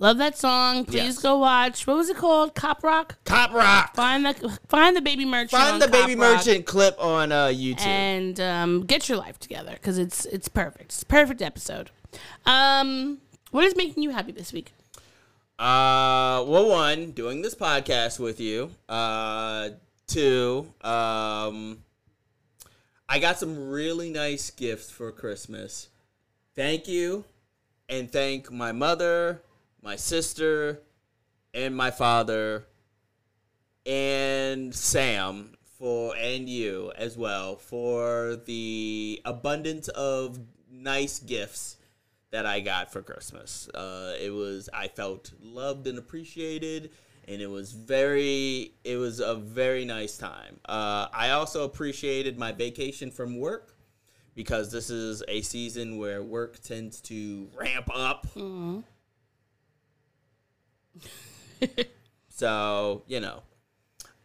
[0.00, 0.86] Love that song.
[0.86, 1.18] Please Yes.
[1.18, 1.86] go watch.
[1.86, 2.54] What was it called?
[2.54, 3.16] Cop Rock.
[3.26, 3.94] Cop Rock.
[3.94, 5.62] Find the find the baby merchant.
[5.62, 7.80] on Find the Cop baby Rock merchant clip on uh, YouTube.
[7.86, 10.86] and um, get your life together because it's it's perfect.
[10.86, 11.90] It's a perfect episode.
[12.46, 13.18] Um,
[13.50, 14.72] what is making you happy this week?
[15.58, 18.70] Uh, well, one, doing this podcast with you.
[18.88, 19.68] Uh,
[20.06, 21.84] two, um,
[23.06, 25.88] I got some really nice gifts for Christmas.
[26.56, 27.26] Thank you,
[27.90, 29.42] and thank my mother,
[29.82, 30.82] my sister,
[31.54, 32.66] and my father,
[33.86, 40.38] and Sam for and you as well for the abundance of
[40.70, 41.78] nice gifts
[42.30, 43.68] that I got for Christmas.
[43.70, 46.90] Uh, it was I felt loved and appreciated,
[47.26, 50.60] and it was very it was a very nice time.
[50.68, 53.74] Uh, I also appreciated my vacation from work
[54.34, 58.26] because this is a season where work tends to ramp up.
[62.28, 63.42] so you know,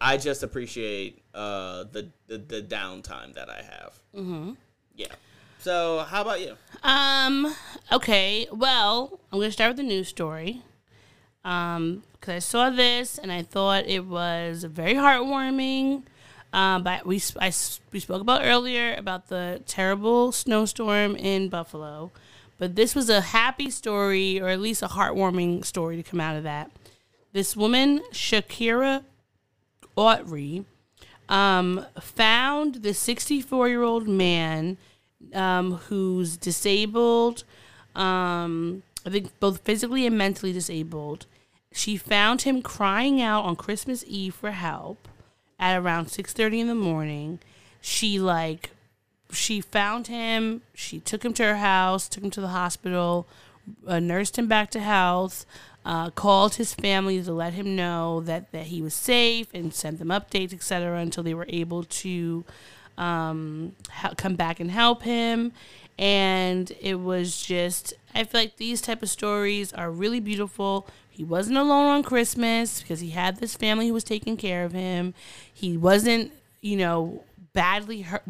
[0.00, 3.98] I just appreciate uh, the, the the downtime that I have.
[4.14, 4.52] Mm-hmm.
[4.94, 5.14] Yeah.
[5.58, 6.56] So how about you?
[6.82, 7.54] Um.
[7.92, 8.46] Okay.
[8.52, 10.62] Well, I'm gonna start with the news story.
[11.44, 16.02] Um, because I saw this and I thought it was very heartwarming.
[16.52, 17.52] Um, but we I
[17.92, 22.10] we spoke about earlier about the terrible snowstorm in Buffalo,
[22.58, 26.36] but this was a happy story or at least a heartwarming story to come out
[26.36, 26.70] of that.
[27.32, 29.04] This woman, Sha'Kyra
[29.96, 30.64] Aughtry,
[31.28, 34.78] um, found the 64 year old man
[35.34, 37.44] um, who's disabled,
[37.94, 41.26] um, I think both physically and mentally disabled.
[41.72, 45.08] She found him crying out on Christmas Eve for help
[45.58, 47.38] at around 6:30 in the morning.
[47.80, 48.70] She like
[49.32, 53.26] she found him, she took him to her house, took him to the hospital,
[53.86, 55.44] uh, nursed him back to health,
[55.84, 59.98] uh, called his family to let him know that, that he was safe and sent
[59.98, 62.44] them updates, etc., until they were able to
[62.98, 65.52] um, ha- come back and help him.
[65.98, 70.86] And it was just, I feel like these type of stories are really beautiful.
[71.08, 74.72] He wasn't alone on Christmas because he had this family who was taking care of
[74.72, 75.14] him.
[75.52, 77.24] He wasn't, you know,
[77.54, 78.24] badly hurt,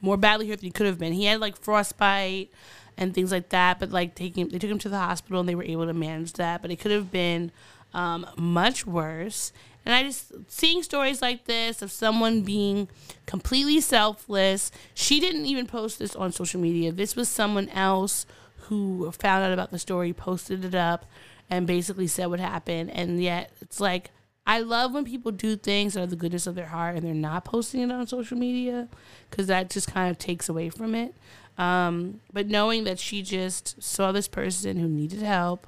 [0.00, 1.12] more badly hurt than he could have been.
[1.12, 2.50] He had like frostbite
[2.96, 5.54] and things like that, but like taking they took him to the hospital and they
[5.54, 6.62] were able to manage that.
[6.62, 7.52] But it could have been
[7.94, 9.52] um, much worse.
[9.84, 12.88] And I just seeing stories like this of someone being
[13.24, 14.72] completely selfless.
[14.94, 16.90] She didn't even post this on social media.
[16.90, 18.26] This was someone else
[18.62, 21.06] who found out about the story, posted it up,
[21.48, 22.90] and basically said what happened.
[22.90, 24.10] And yet it's like
[24.46, 27.14] I love when people do things out of the goodness of their heart and they're
[27.14, 28.88] not posting it on social media
[29.28, 31.14] because that just kind of takes away from it.
[31.58, 35.66] Um, but knowing that she just saw this person who needed help,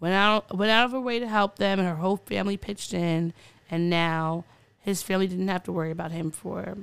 [0.00, 2.94] went out went out of her way to help them, and her whole family pitched
[2.94, 3.32] in,
[3.70, 4.44] and now
[4.80, 6.78] his family didn't have to worry about him for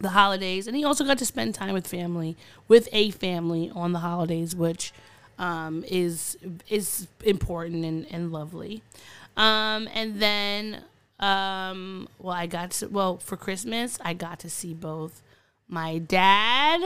[0.00, 3.92] the holidays, and he also got to spend time with family, with a family on
[3.92, 4.92] the holidays, which
[5.38, 6.36] um, is
[6.68, 8.82] is important and, and lovely.
[9.36, 10.84] Um, and then,
[11.18, 15.22] um, well, I got to well for Christmas, I got to see both
[15.68, 16.80] my dad,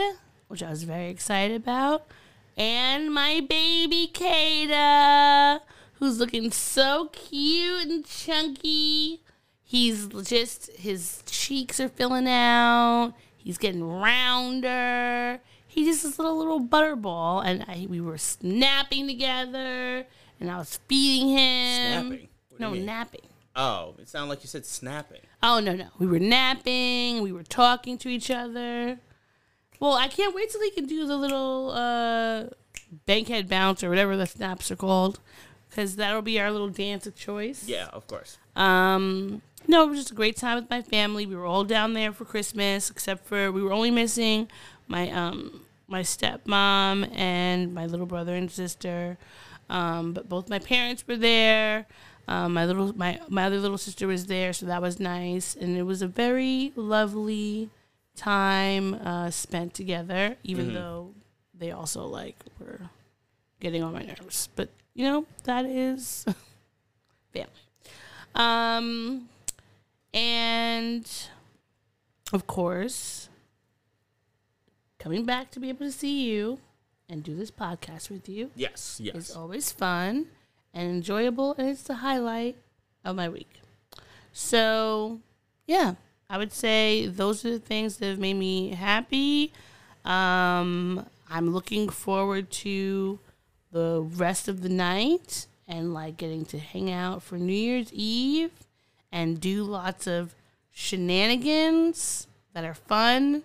[0.47, 2.07] which I was very excited about,
[2.55, 5.61] and my baby Kata,
[5.93, 9.21] who's looking so cute and chunky.
[9.63, 13.13] He's just his cheeks are filling out.
[13.35, 15.41] He's getting rounder.
[15.67, 20.05] He's just this little little butterball, and I, we were snapping together,
[20.39, 22.07] and I was feeding him.
[22.07, 22.27] Snapping?
[22.57, 22.85] What do you No, mean?
[22.85, 23.21] napping.
[23.55, 25.21] Oh, it sounded like you said snapping.
[25.41, 27.21] Oh no no, we were napping.
[27.23, 28.99] We were talking to each other.
[29.79, 32.45] Well, I can't wait till he can do the little uh,
[33.05, 35.19] bankhead bounce or whatever the snaps are called,
[35.69, 37.67] because that'll be our little dance of choice.
[37.67, 38.37] Yeah, of course.
[38.55, 41.25] Um, no, it was just a great time with my family.
[41.25, 44.49] We were all down there for Christmas, except for we were only missing
[44.87, 49.17] my um my stepmom and my little brother and sister.
[49.69, 51.87] Um, but both my parents were there.
[52.27, 55.77] Um, my little my my other little sister was there, so that was nice, and
[55.77, 57.69] it was a very lovely
[58.15, 60.35] time uh, spent together.
[60.43, 61.13] Even though
[61.53, 62.81] they also like were
[63.59, 66.25] getting on my nerves, but you know that is
[67.33, 67.49] family.
[68.35, 69.29] Um,
[70.13, 71.09] and
[72.33, 73.29] of course,
[74.99, 76.59] coming back to be able to see you
[77.09, 79.15] and do this podcast with you Yes, yes.
[79.15, 80.27] is always fun
[80.73, 82.57] and enjoyable, and it's the highlight
[83.03, 83.61] of my week.
[84.31, 85.19] So,
[85.65, 85.95] yeah,
[86.29, 89.53] I would say those are the things that have made me happy.
[90.05, 93.19] Um, I'm looking forward to
[93.71, 98.51] the rest of the night and like getting to hang out for New Year's Eve
[99.11, 100.35] and do lots of
[100.71, 103.43] shenanigans that are fun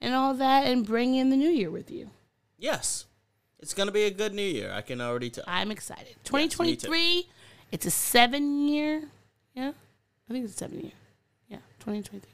[0.00, 2.10] and all that and bring in the new year with you.
[2.58, 3.06] Yes.
[3.64, 4.70] It's going to be a good new year.
[4.74, 5.44] I can already tell.
[5.46, 6.16] I'm excited.
[6.24, 7.26] 2023,
[7.72, 9.04] it's a seven year.
[9.54, 9.72] Yeah,
[10.28, 10.92] I think it's a seven year.
[11.48, 12.30] Yeah, 2023.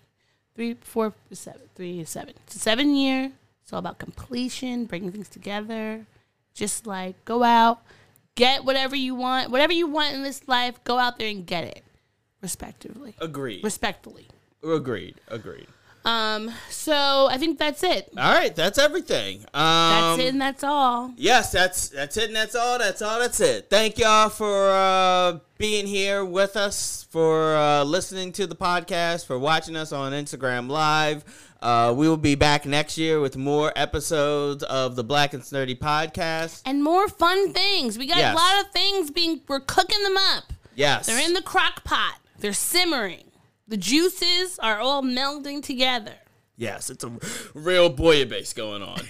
[0.56, 1.60] Three, four, seven.
[1.76, 2.34] Three, seven.
[2.48, 3.30] It's a seven year.
[3.62, 6.04] It's all about completion, bringing things together.
[6.52, 7.80] Just like go out,
[8.34, 9.52] get whatever you want.
[9.52, 11.84] Whatever you want in this life, go out there and get it.
[12.42, 13.14] Respectively.
[13.20, 13.62] Agreed.
[13.62, 14.26] Respectfully.
[14.64, 15.14] Agreed.
[15.28, 15.68] Agreed.
[16.04, 18.10] Um, so I think that's it.
[18.16, 19.40] All right, that's everything.
[19.52, 21.12] Um, That's it and that's all.
[21.16, 22.78] Yes, that's that's it, and that's all.
[22.78, 23.18] That's all.
[23.20, 23.68] That's it.
[23.68, 29.38] Thank y'all for uh, being here with us, for uh, listening to the podcast, for
[29.38, 31.22] watching us on Instagram Live.
[31.60, 35.78] Uh, we will be back next year with more episodes of the Black and Snerdy
[35.78, 36.62] podcast.
[36.64, 37.98] And more fun things.
[37.98, 38.32] We got Yes.
[38.32, 40.44] a lot of things being we're cooking them up.
[40.74, 42.14] Yes, They're in the crock pot.
[42.38, 43.24] They're simmering.
[43.70, 46.14] The juices are all melding together.
[46.56, 47.12] Yes, it's a
[47.54, 49.00] real bouillabaisse going on.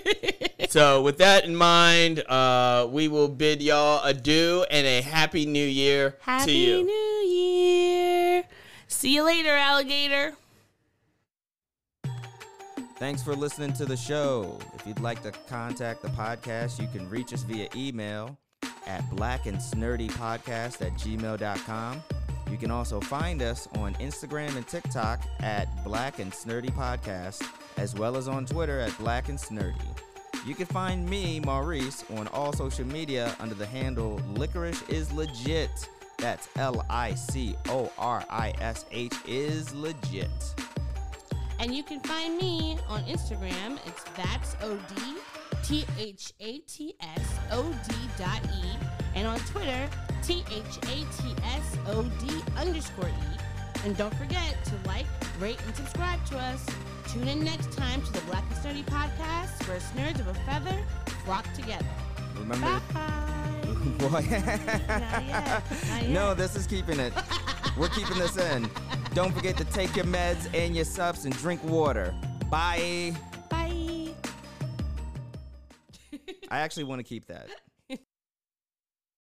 [0.68, 5.64] so, with that in mind, uh, we will bid y'all adieu and a happy new
[5.64, 6.72] year Happy to you.
[6.78, 8.44] Happy New Year.
[8.88, 10.34] See you later, alligator.
[12.98, 14.58] Thanks for listening to the show.
[14.74, 18.36] If you'd like to contact the podcast, you can reach us via email
[18.88, 22.02] at blackandsnerdypodcast at gmail.com.
[22.50, 27.46] You can also find us on Instagram and TikTok at Black and Snerdy Podcast,
[27.76, 29.80] as well as on Twitter at Black and Snerdy.
[30.44, 35.70] You can find me, Maurice, on all social media under the handle Licorish is Legit.
[36.18, 40.28] That's L I C O R I S H is legit.
[41.58, 43.78] And you can find me on Instagram.
[43.86, 44.80] It's that's od
[45.62, 48.76] t h a t s o d dot e,
[49.14, 49.88] and on Twitter
[50.22, 53.40] t h a t s o d underscore e.
[53.84, 55.06] And don't forget to like,
[55.38, 56.66] rate, and subscribe to us.
[57.08, 60.78] Tune in next time to the Black and Sturdy podcast, where nerds of a feather
[61.24, 61.86] flock together.
[62.38, 62.80] Remember?
[63.98, 64.08] Boy.
[64.10, 65.62] Not yet.
[65.88, 67.12] Not no, this is keeping it.
[67.78, 68.68] We're keeping this in.
[69.14, 72.14] Don't forget to take your meds and your subs and drink water.
[72.50, 73.14] Bye.
[73.48, 73.99] Bye.
[76.50, 77.48] I actually want to keep that.